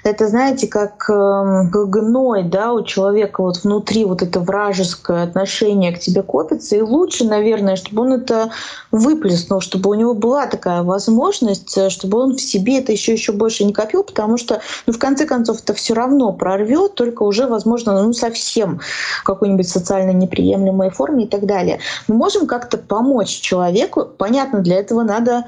это, 0.03 0.29
знаете, 0.29 0.67
как 0.67 1.11
э, 1.11 1.65
гной, 1.71 2.45
да, 2.45 2.73
у 2.73 2.83
человека 2.85 3.43
вот 3.43 3.63
внутри 3.63 4.07
вот 4.07 4.23
это 4.23 4.41
вражеское 4.41 5.25
отношение 5.25 5.93
к 5.93 6.01
тебе 6.01 6.23
копится. 6.23 6.77
И 6.77 6.81
лучше, 6.81 7.25
наверное, 7.27 7.77
чтобы 7.77 8.03
он 8.03 8.15
это 8.15 8.51
выплеснул, 8.91 9.61
чтобы 9.61 9.91
у 9.91 9.95
него 9.95 10.15
была 10.15 10.47
такая 10.47 10.83
возможность, 10.83 11.77
э, 11.77 11.91
чтобы 11.91 12.19
он 12.19 12.37
в 12.37 12.41
себе 12.41 12.79
это 12.79 12.93
еще 12.93 13.13
еще 13.13 13.33
больше 13.33 13.65
не 13.65 13.75
копил, 13.75 14.05
потому 14.05 14.39
что, 14.39 14.63
ну, 14.87 14.95
в 14.95 14.99
конце 14.99 15.27
концов, 15.27 15.61
это 15.63 15.75
все 15.75 15.93
равно 15.93 16.33
прорвет, 16.33 16.95
только 16.95 17.25
уже, 17.25 17.47
возможно, 17.47 18.03
ну, 18.03 18.15
совсем 18.15 18.81
в 19.21 19.25
какой-нибудь 19.25 19.69
социально 19.69 20.13
неприемлемой 20.13 20.89
форме 20.89 21.25
и 21.25 21.29
так 21.29 21.45
далее 21.45 21.79
мы 22.09 22.17
можем 22.17 22.47
как-то 22.47 22.79
помочь 22.79 23.41
человеку. 23.41 24.05
Понятно, 24.05 24.61
для 24.61 24.77
этого 24.77 25.03
надо 25.03 25.47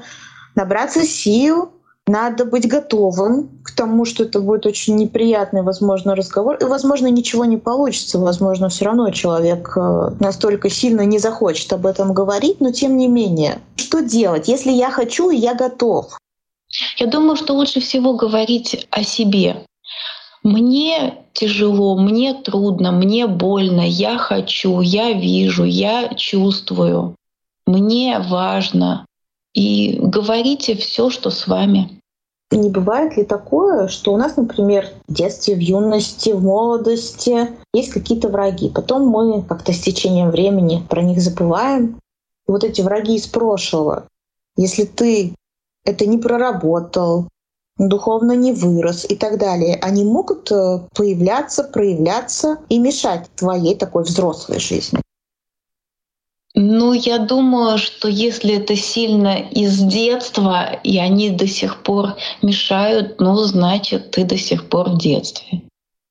набраться 0.55 1.03
сил, 1.03 1.71
надо 2.05 2.43
быть 2.43 2.67
готовым 2.67 3.49
к 3.63 3.71
тому, 3.71 4.03
что 4.03 4.23
это 4.23 4.41
будет 4.41 4.65
очень 4.65 4.97
неприятный, 4.97 5.61
возможно, 5.61 6.15
разговор. 6.15 6.57
И, 6.57 6.65
возможно, 6.65 7.07
ничего 7.07 7.45
не 7.45 7.57
получится. 7.57 8.19
Возможно, 8.19 8.67
все 8.67 8.85
равно 8.85 9.09
человек 9.11 9.71
э, 9.77 10.09
настолько 10.19 10.69
сильно 10.69 11.01
не 11.01 11.17
захочет 11.17 11.71
об 11.71 11.85
этом 11.85 12.13
говорить, 12.13 12.59
но 12.59 12.71
тем 12.71 12.97
не 12.97 13.07
менее. 13.07 13.59
Что 13.77 14.01
делать, 14.01 14.49
если 14.49 14.71
я 14.71 14.91
хочу 14.91 15.29
и 15.29 15.37
я 15.37 15.53
готов? 15.53 16.17
Я 16.97 17.07
думаю, 17.07 17.37
что 17.37 17.53
лучше 17.53 17.79
всего 17.79 18.15
говорить 18.15 18.87
о 18.89 19.03
себе. 19.03 19.65
Мне 20.43 21.25
тяжело, 21.31 21.97
мне 21.97 22.33
трудно, 22.33 22.91
мне 22.91 23.27
больно, 23.27 23.81
я 23.81 24.17
хочу, 24.17 24.81
я 24.81 25.13
вижу, 25.13 25.63
я 25.63 26.13
чувствую, 26.15 27.15
мне 27.65 28.19
важно. 28.19 29.05
И 29.53 29.99
говорите 30.01 30.75
все, 30.75 31.09
что 31.09 31.29
с 31.29 31.47
вами. 31.47 32.01
Не 32.51 32.69
бывает 32.69 33.17
ли 33.17 33.23
такое, 33.23 33.87
что 33.87 34.13
у 34.13 34.17
нас, 34.17 34.35
например, 34.35 34.87
в 35.07 35.13
детстве, 35.13 35.55
в 35.55 35.59
юности, 35.59 36.31
в 36.31 36.43
молодости 36.43 37.49
есть 37.73 37.91
какие-то 37.91 38.29
враги, 38.29 38.69
потом 38.69 39.07
мы 39.07 39.41
как-то 39.43 39.73
с 39.73 39.79
течением 39.79 40.29
времени 40.29 40.85
про 40.89 41.01
них 41.01 41.19
забываем. 41.19 41.99
И 42.47 42.51
вот 42.51 42.63
эти 42.63 42.81
враги 42.81 43.15
из 43.15 43.25
прошлого, 43.27 44.07
если 44.57 44.83
ты 44.83 45.33
это 45.85 46.05
не 46.05 46.17
проработал, 46.17 47.27
духовно 47.77 48.33
не 48.33 48.51
вырос 48.51 49.05
и 49.09 49.15
так 49.15 49.37
далее, 49.37 49.77
они 49.81 50.03
могут 50.03 50.51
э, 50.51 50.79
появляться, 50.95 51.63
проявляться 51.63 52.57
и 52.69 52.79
мешать 52.79 53.29
твоей 53.35 53.75
такой 53.75 54.03
взрослой 54.03 54.59
жизни. 54.59 55.01
Ну, 56.55 56.93
я 56.93 57.17
думаю, 57.17 57.79
что 57.79 58.07
если 58.07 58.57
это 58.57 58.75
сильно 58.75 59.39
из 59.39 59.79
детства, 59.79 60.71
и 60.83 60.99
они 60.99 61.31
до 61.31 61.47
сих 61.47 61.81
пор 61.81 62.15
мешают, 62.43 63.19
ну, 63.19 63.35
значит, 63.37 64.11
ты 64.11 64.23
до 64.23 64.37
сих 64.37 64.69
пор 64.69 64.91
в 64.91 64.99
детстве. 64.99 65.63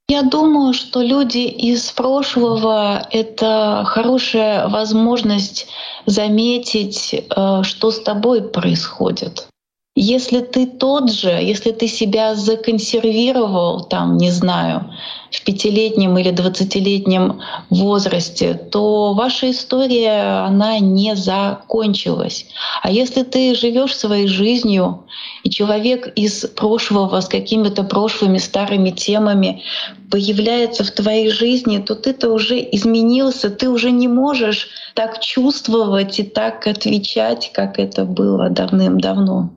Я 0.08 0.22
думаю, 0.22 0.74
что 0.74 1.00
люди 1.00 1.38
из 1.38 1.90
прошлого— 1.92 3.06
это 3.12 3.84
хорошая 3.86 4.68
возможность 4.68 5.68
заметить, 6.06 7.14
э, 7.14 7.62
что 7.62 7.90
с 7.92 8.00
тобой 8.02 8.42
происходит. 8.42 9.46
Если 9.94 10.40
ты 10.40 10.66
тот 10.66 11.12
же, 11.12 11.28
если 11.28 11.70
ты 11.70 11.86
себя 11.86 12.34
законсервировал, 12.34 13.84
там, 13.84 14.16
не 14.16 14.30
знаю, 14.30 14.90
в 15.30 15.44
пятилетнем 15.44 16.16
или 16.16 16.30
двадцатилетнем 16.30 17.42
возрасте, 17.68 18.54
то 18.54 19.12
ваша 19.12 19.50
история, 19.50 20.46
она 20.46 20.78
не 20.78 21.14
закончилась. 21.14 22.46
А 22.80 22.90
если 22.90 23.22
ты 23.22 23.54
живешь 23.54 23.94
своей 23.94 24.28
жизнью, 24.28 25.04
и 25.42 25.50
человек 25.50 26.10
из 26.16 26.46
прошлого 26.46 27.20
с 27.20 27.28
какими-то 27.28 27.82
прошлыми 27.82 28.38
старыми 28.38 28.92
темами 28.92 29.62
появляется 30.10 30.84
в 30.84 30.90
твоей 30.90 31.28
жизни, 31.28 31.76
то 31.76 31.94
ты-то 31.94 32.30
уже 32.30 32.58
изменился, 32.72 33.50
ты 33.50 33.68
уже 33.68 33.90
не 33.90 34.08
можешь 34.08 34.68
так 34.94 35.20
чувствовать 35.20 36.18
и 36.18 36.22
так 36.22 36.66
отвечать, 36.66 37.50
как 37.52 37.78
это 37.78 38.06
было 38.06 38.48
давным-давно. 38.48 39.50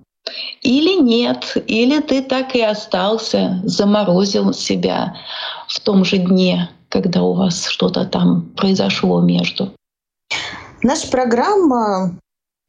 Или 0.61 0.99
нет, 0.99 1.55
или 1.67 1.99
ты 2.01 2.21
так 2.23 2.55
и 2.55 2.61
остался, 2.61 3.61
заморозил 3.63 4.53
себя 4.53 5.15
в 5.67 5.79
том 5.79 6.03
же 6.03 6.17
дне, 6.17 6.69
когда 6.89 7.21
у 7.21 7.33
вас 7.33 7.67
что-то 7.67 8.05
там 8.05 8.49
произошло 8.57 9.21
между. 9.21 9.71
Наша 10.81 11.07
программа, 11.09 12.17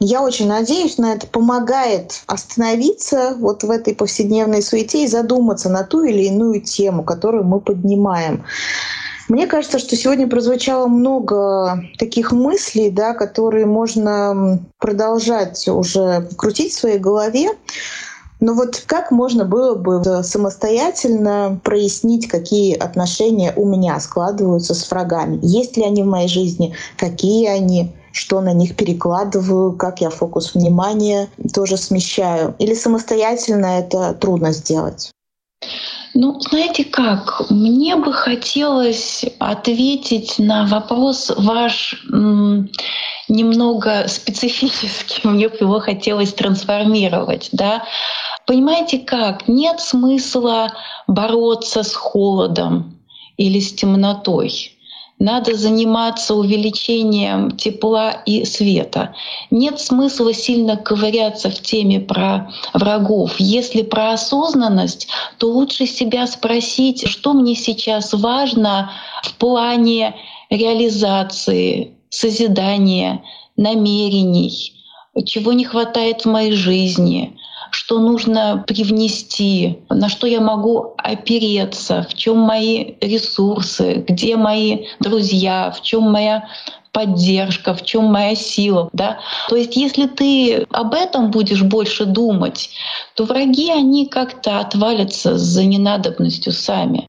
я 0.00 0.22
очень 0.22 0.48
надеюсь 0.48 0.98
на 0.98 1.14
это, 1.14 1.26
помогает 1.26 2.22
остановиться 2.26 3.34
вот 3.38 3.62
в 3.62 3.70
этой 3.70 3.94
повседневной 3.94 4.62
суете 4.62 5.04
и 5.04 5.08
задуматься 5.08 5.70
на 5.70 5.84
ту 5.84 6.02
или 6.02 6.24
иную 6.24 6.60
тему, 6.60 7.02
которую 7.02 7.44
мы 7.44 7.60
поднимаем. 7.60 8.44
Мне 9.28 9.46
кажется, 9.46 9.78
что 9.78 9.96
сегодня 9.96 10.28
прозвучало 10.28 10.86
много 10.86 11.82
таких 11.98 12.30
мыслей, 12.30 12.90
да, 12.90 13.12
которые 13.12 13.66
можно 13.66 14.60
продолжать 14.78 15.66
уже 15.68 16.28
крутить 16.36 16.72
в 16.72 16.78
своей 16.78 16.98
голове. 16.98 17.50
Но 18.38 18.52
вот 18.52 18.84
как 18.86 19.10
можно 19.10 19.44
было 19.44 19.74
бы 19.74 20.22
самостоятельно 20.22 21.58
прояснить, 21.64 22.28
какие 22.28 22.74
отношения 22.76 23.52
у 23.56 23.64
меня 23.66 23.98
складываются 23.98 24.74
с 24.74 24.88
врагами? 24.90 25.38
Есть 25.42 25.76
ли 25.76 25.84
они 25.84 26.02
в 26.02 26.06
моей 26.06 26.28
жизни? 26.28 26.74
Какие 26.98 27.48
они? 27.48 27.94
Что 28.12 28.40
на 28.40 28.52
них 28.52 28.76
перекладываю? 28.76 29.72
Как 29.72 30.00
я 30.00 30.10
фокус 30.10 30.54
внимания 30.54 31.28
тоже 31.52 31.76
смещаю? 31.76 32.54
Или 32.58 32.74
самостоятельно 32.74 33.78
это 33.78 34.14
трудно 34.14 34.52
сделать? 34.52 35.10
Ну, 36.18 36.40
знаете 36.40 36.82
как, 36.82 37.42
мне 37.50 37.94
бы 37.94 38.10
хотелось 38.10 39.26
ответить 39.38 40.38
на 40.38 40.64
вопрос 40.64 41.30
ваш 41.36 42.02
немного 43.28 44.08
специфический, 44.08 45.20
мне 45.28 45.50
бы 45.50 45.56
его 45.60 45.78
хотелось 45.78 46.32
трансформировать, 46.32 47.50
да. 47.52 47.84
Понимаете 48.46 48.98
как, 49.00 49.46
нет 49.46 49.80
смысла 49.80 50.72
бороться 51.06 51.82
с 51.82 51.92
холодом 51.94 52.98
или 53.36 53.60
с 53.60 53.74
темнотой 53.74 54.75
надо 55.18 55.54
заниматься 55.54 56.34
увеличением 56.34 57.50
тепла 57.52 58.10
и 58.26 58.44
света. 58.44 59.14
Нет 59.50 59.80
смысла 59.80 60.34
сильно 60.34 60.76
ковыряться 60.76 61.50
в 61.50 61.60
теме 61.60 62.00
про 62.00 62.52
врагов. 62.74 63.34
Если 63.38 63.82
про 63.82 64.12
осознанность, 64.12 65.08
то 65.38 65.48
лучше 65.50 65.86
себя 65.86 66.26
спросить, 66.26 67.08
что 67.08 67.32
мне 67.32 67.54
сейчас 67.54 68.12
важно 68.12 68.92
в 69.22 69.34
плане 69.36 70.14
реализации, 70.50 71.94
созидания, 72.10 73.22
намерений, 73.56 74.74
чего 75.24 75.52
не 75.54 75.64
хватает 75.64 76.22
в 76.22 76.28
моей 76.28 76.52
жизни, 76.52 77.38
что 77.76 77.98
нужно 77.98 78.64
привнести, 78.66 79.80
на 79.90 80.08
что 80.08 80.26
я 80.26 80.40
могу 80.40 80.94
опереться, 80.96 82.06
в 82.08 82.14
чем 82.14 82.38
мои 82.38 82.94
ресурсы, 83.02 84.02
где 84.08 84.36
мои 84.36 84.86
друзья, 84.98 85.70
в 85.70 85.82
чем 85.82 86.04
моя 86.04 86.48
поддержка, 86.92 87.74
в 87.74 87.84
чем 87.84 88.04
моя 88.04 88.34
сила, 88.34 88.88
да. 88.94 89.18
То 89.50 89.56
есть, 89.56 89.76
если 89.76 90.06
ты 90.06 90.66
об 90.70 90.94
этом 90.94 91.30
будешь 91.30 91.62
больше 91.62 92.06
думать, 92.06 92.70
то 93.14 93.26
враги 93.26 93.70
они 93.70 94.06
как-то 94.06 94.60
отвалятся 94.60 95.36
за 95.36 95.66
ненадобностью 95.66 96.54
сами. 96.54 97.06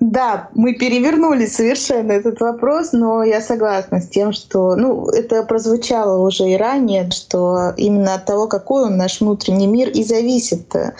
Да, 0.00 0.48
мы 0.54 0.72
перевернули 0.72 1.44
совершенно 1.44 2.12
этот 2.12 2.40
вопрос, 2.40 2.92
но 2.92 3.22
я 3.22 3.42
согласна 3.42 4.00
с 4.00 4.08
тем, 4.08 4.32
что 4.32 4.74
ну, 4.74 5.10
это 5.10 5.42
прозвучало 5.42 6.26
уже 6.26 6.48
и 6.48 6.56
ранее, 6.56 7.10
что 7.10 7.74
именно 7.76 8.14
от 8.14 8.24
того, 8.24 8.48
какой 8.48 8.84
он 8.84 8.96
наш 8.96 9.20
внутренний 9.20 9.66
мир, 9.66 9.90
и 9.90 10.02
зависит, 10.02 10.74
э, 10.74 10.94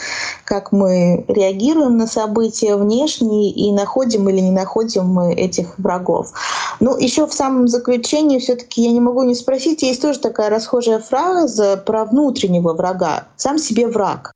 как 0.45 0.71
мы 0.71 1.25
реагируем 1.29 1.97
на 1.97 2.07
события 2.07 2.77
внешние 2.77 3.51
и 3.51 3.73
находим 3.73 4.29
или 4.29 4.41
не 4.41 4.51
находим 4.51 5.07
мы 5.07 5.33
этих 5.33 5.79
врагов. 5.79 6.35
Ну, 6.79 6.99
еще 6.99 7.27
в 7.27 7.33
самом 7.33 7.69
заключении 7.69 8.39
все-таки 8.39 8.83
я 8.83 8.93
не 8.93 9.01
могу 9.01 9.23
не 9.23 9.35
спросить, 9.35 9.83
есть 9.83 10.03
тоже 10.03 10.19
такая 10.19 10.51
расхожая 10.51 10.99
фраза 10.99 11.79
про 11.79 12.05
внутреннего 12.05 12.75
врага. 12.75 13.29
Сам 13.37 13.57
себе 13.57 13.87
враг. 13.87 14.35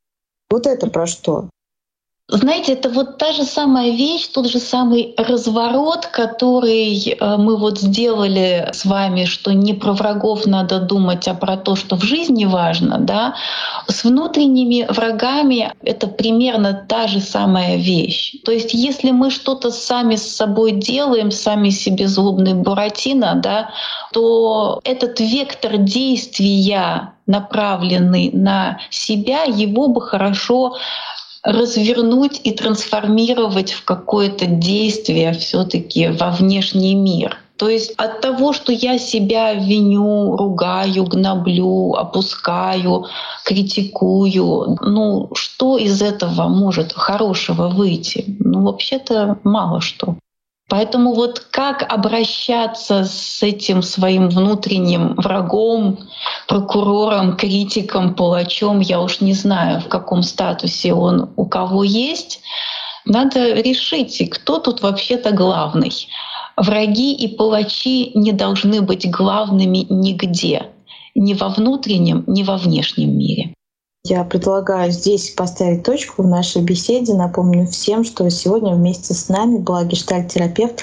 Вот 0.49 0.65
это 0.65 0.89
про 0.89 1.05
что? 1.05 1.49
Знаете, 2.27 2.73
это 2.73 2.89
вот 2.89 3.19
та 3.19 3.33
же 3.33 3.43
самая 3.43 3.91
вещь, 3.91 4.27
тот 4.29 4.47
же 4.47 4.57
самый 4.57 5.13
разворот, 5.15 6.07
который 6.07 6.97
э, 6.97 7.37
мы 7.37 7.55
вот 7.55 7.79
сделали 7.79 8.67
с 8.73 8.83
вами, 8.83 9.25
что 9.25 9.53
не 9.53 9.75
про 9.75 9.93
врагов 9.93 10.47
надо 10.47 10.79
думать, 10.79 11.27
а 11.27 11.35
про 11.35 11.55
то, 11.55 11.75
что 11.75 11.95
в 11.97 12.03
жизни 12.03 12.45
важно, 12.45 12.97
да. 12.97 13.35
С 13.87 14.03
внутренними 14.03 14.87
врагами 14.89 15.71
это 15.83 16.07
примерно 16.07 16.73
та 16.73 17.05
же 17.05 17.19
самая 17.19 17.75
вещь. 17.75 18.37
То 18.43 18.51
есть 18.51 18.73
если 18.73 19.11
мы 19.11 19.29
что-то 19.29 19.69
сами 19.69 20.15
с 20.15 20.35
собой 20.35 20.71
делаем, 20.71 21.29
сами 21.29 21.69
себе 21.69 22.07
злобный 22.07 22.55
Буратино, 22.55 23.35
да, 23.35 23.69
то 24.13 24.79
этот 24.83 25.19
вектор 25.19 25.77
действия 25.77 27.13
направленный 27.27 28.31
на 28.33 28.79
себя, 28.89 29.43
его 29.43 29.87
бы 29.87 30.01
хорошо 30.01 30.75
развернуть 31.45 32.41
и 32.43 32.51
трансформировать 32.51 33.71
в 33.71 33.85
какое-то 33.85 34.47
действие 34.47 35.31
все-таки 35.33 36.07
во 36.07 36.31
внешний 36.31 36.95
мир. 36.95 37.37
То 37.57 37.69
есть 37.69 37.93
от 37.95 38.19
того, 38.19 38.51
что 38.51 38.73
я 38.73 38.97
себя 38.97 39.53
виню, 39.53 40.35
ругаю, 40.35 41.05
гноблю, 41.05 41.93
опускаю, 41.93 43.05
критикую, 43.45 44.77
ну 44.81 45.29
что 45.33 45.77
из 45.77 46.01
этого 46.01 46.49
может 46.49 46.91
хорошего 46.91 47.69
выйти? 47.69 48.25
Ну 48.39 48.63
вообще-то 48.63 49.39
мало 49.43 49.79
что. 49.79 50.15
Поэтому 50.67 51.13
вот 51.13 51.39
как 51.51 51.83
обращаться 51.93 53.05
с 53.05 53.43
этим 53.43 53.83
своим 53.83 54.29
внутренним 54.29 55.13
врагом, 55.15 55.99
прокурором, 56.47 57.37
критиком, 57.37 58.15
палачом, 58.15 58.79
я 58.79 58.99
уж 58.99 59.21
не 59.21 59.33
знаю, 59.33 59.79
в 59.81 59.87
каком 59.87 60.23
статусе 60.23 60.93
он 60.93 61.29
у 61.35 61.45
кого 61.45 61.83
есть, 61.83 62.41
надо 63.05 63.53
решить, 63.53 64.27
кто 64.31 64.57
тут 64.57 64.81
вообще-то 64.81 65.31
главный. 65.31 66.07
Враги 66.57 67.13
и 67.13 67.27
палачи 67.27 68.11
не 68.15 68.31
должны 68.31 68.81
быть 68.81 69.09
главными 69.09 69.85
нигде, 69.89 70.71
ни 71.13 71.35
во 71.35 71.49
внутреннем, 71.49 72.23
ни 72.25 72.41
во 72.41 72.57
внешнем 72.57 73.15
мире. 73.15 73.53
Я 74.07 74.23
предлагаю 74.23 74.91
здесь 74.91 75.31
поставить 75.31 75.81
точку 75.81 76.21
в 76.21 76.27
нашей 76.27 76.61
беседе. 76.61 77.15
Напомню 77.15 77.65
всем, 77.65 78.03
что 78.03 78.29
сегодня 78.29 78.75
вместе 78.75 79.15
с 79.15 79.29
нами 79.29 79.57
была 79.57 79.83
гештальт-терапевт 79.83 80.79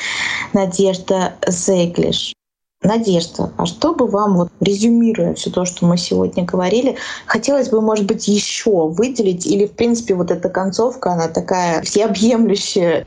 Надежда 0.52 1.34
Зейглиш. 1.46 2.34
Надежда, 2.82 3.52
а 3.58 3.66
что 3.66 3.94
бы 3.94 4.08
вам, 4.08 4.36
вот, 4.36 4.48
резюмируя 4.58 5.34
все 5.34 5.50
то, 5.50 5.64
что 5.64 5.86
мы 5.86 5.98
сегодня 5.98 6.42
говорили, 6.42 6.96
хотелось 7.26 7.68
бы, 7.68 7.80
может 7.80 8.06
быть, 8.06 8.26
еще 8.26 8.88
выделить, 8.88 9.46
или, 9.46 9.66
в 9.66 9.72
принципе, 9.74 10.16
вот 10.16 10.32
эта 10.32 10.48
концовка, 10.48 11.12
она 11.12 11.28
такая 11.28 11.80
всеобъемлющая, 11.82 13.06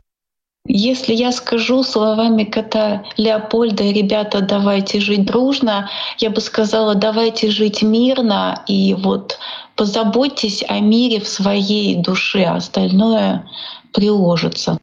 если 0.68 1.14
я 1.14 1.32
скажу 1.32 1.82
словами 1.82 2.44
кота 2.44 3.04
Леопольда, 3.16 3.84
ребята, 3.84 4.40
давайте 4.40 5.00
жить 5.00 5.24
дружно, 5.24 5.90
я 6.18 6.30
бы 6.30 6.40
сказала, 6.40 6.94
давайте 6.94 7.50
жить 7.50 7.82
мирно 7.82 8.62
и 8.66 8.94
вот 8.94 9.38
позаботьтесь 9.76 10.64
о 10.68 10.80
мире 10.80 11.20
в 11.20 11.28
своей 11.28 11.96
душе, 11.96 12.44
а 12.44 12.56
остальное 12.56 13.48
приложится. 13.92 14.78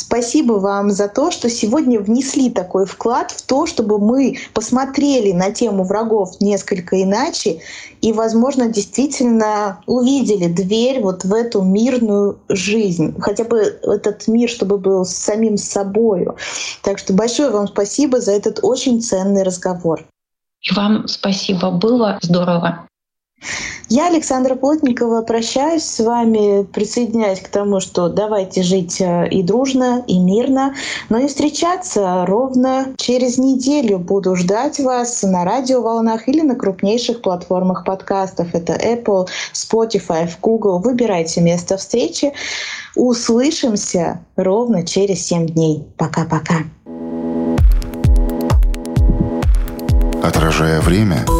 Спасибо 0.00 0.54
вам 0.54 0.90
за 0.90 1.08
то, 1.08 1.30
что 1.30 1.50
сегодня 1.50 2.00
внесли 2.00 2.48
такой 2.48 2.86
вклад 2.86 3.32
в 3.32 3.42
то, 3.42 3.66
чтобы 3.66 3.98
мы 3.98 4.38
посмотрели 4.54 5.32
на 5.32 5.50
тему 5.50 5.84
врагов 5.84 6.40
несколько 6.40 7.02
иначе 7.02 7.60
и, 8.00 8.14
возможно, 8.14 8.68
действительно 8.68 9.82
увидели 9.86 10.46
дверь 10.46 11.02
вот 11.02 11.24
в 11.24 11.34
эту 11.34 11.60
мирную 11.60 12.38
жизнь. 12.48 13.14
Хотя 13.20 13.44
бы 13.44 13.58
этот 13.82 14.26
мир, 14.26 14.48
чтобы 14.48 14.78
был 14.78 15.04
с 15.04 15.14
самим 15.14 15.58
собою. 15.58 16.34
Так 16.82 16.98
что 16.98 17.12
большое 17.12 17.50
вам 17.50 17.68
спасибо 17.68 18.22
за 18.22 18.32
этот 18.32 18.60
очень 18.62 19.02
ценный 19.02 19.42
разговор. 19.42 20.02
И 20.62 20.74
вам 20.74 21.08
спасибо, 21.08 21.70
было 21.72 22.18
здорово. 22.22 22.86
Я, 23.88 24.06
Александра 24.06 24.54
Плотникова, 24.54 25.22
прощаюсь 25.22 25.82
с 25.82 25.98
вами, 25.98 26.62
присоединяюсь 26.62 27.40
к 27.40 27.48
тому, 27.48 27.80
что 27.80 28.08
давайте 28.08 28.62
жить 28.62 29.00
э, 29.00 29.28
и 29.28 29.42
дружно, 29.42 30.04
и 30.06 30.16
мирно, 30.18 30.76
но 31.08 31.18
и 31.18 31.26
встречаться 31.26 32.24
ровно 32.24 32.94
через 32.96 33.36
неделю. 33.36 33.98
Буду 33.98 34.36
ждать 34.36 34.78
вас 34.78 35.24
на 35.24 35.44
радиоволнах 35.44 36.28
или 36.28 36.42
на 36.42 36.54
крупнейших 36.54 37.20
платформах 37.20 37.84
подкастов. 37.84 38.54
Это 38.54 38.74
Apple, 38.74 39.26
Spotify, 39.52 40.30
Google. 40.40 40.78
Выбирайте 40.78 41.40
место 41.40 41.76
встречи. 41.76 42.32
Услышимся 42.94 44.20
ровно 44.36 44.86
через 44.86 45.26
7 45.26 45.46
дней. 45.46 45.84
Пока-пока. 45.96 46.58
Отражая 50.22 50.80
время— 50.80 51.24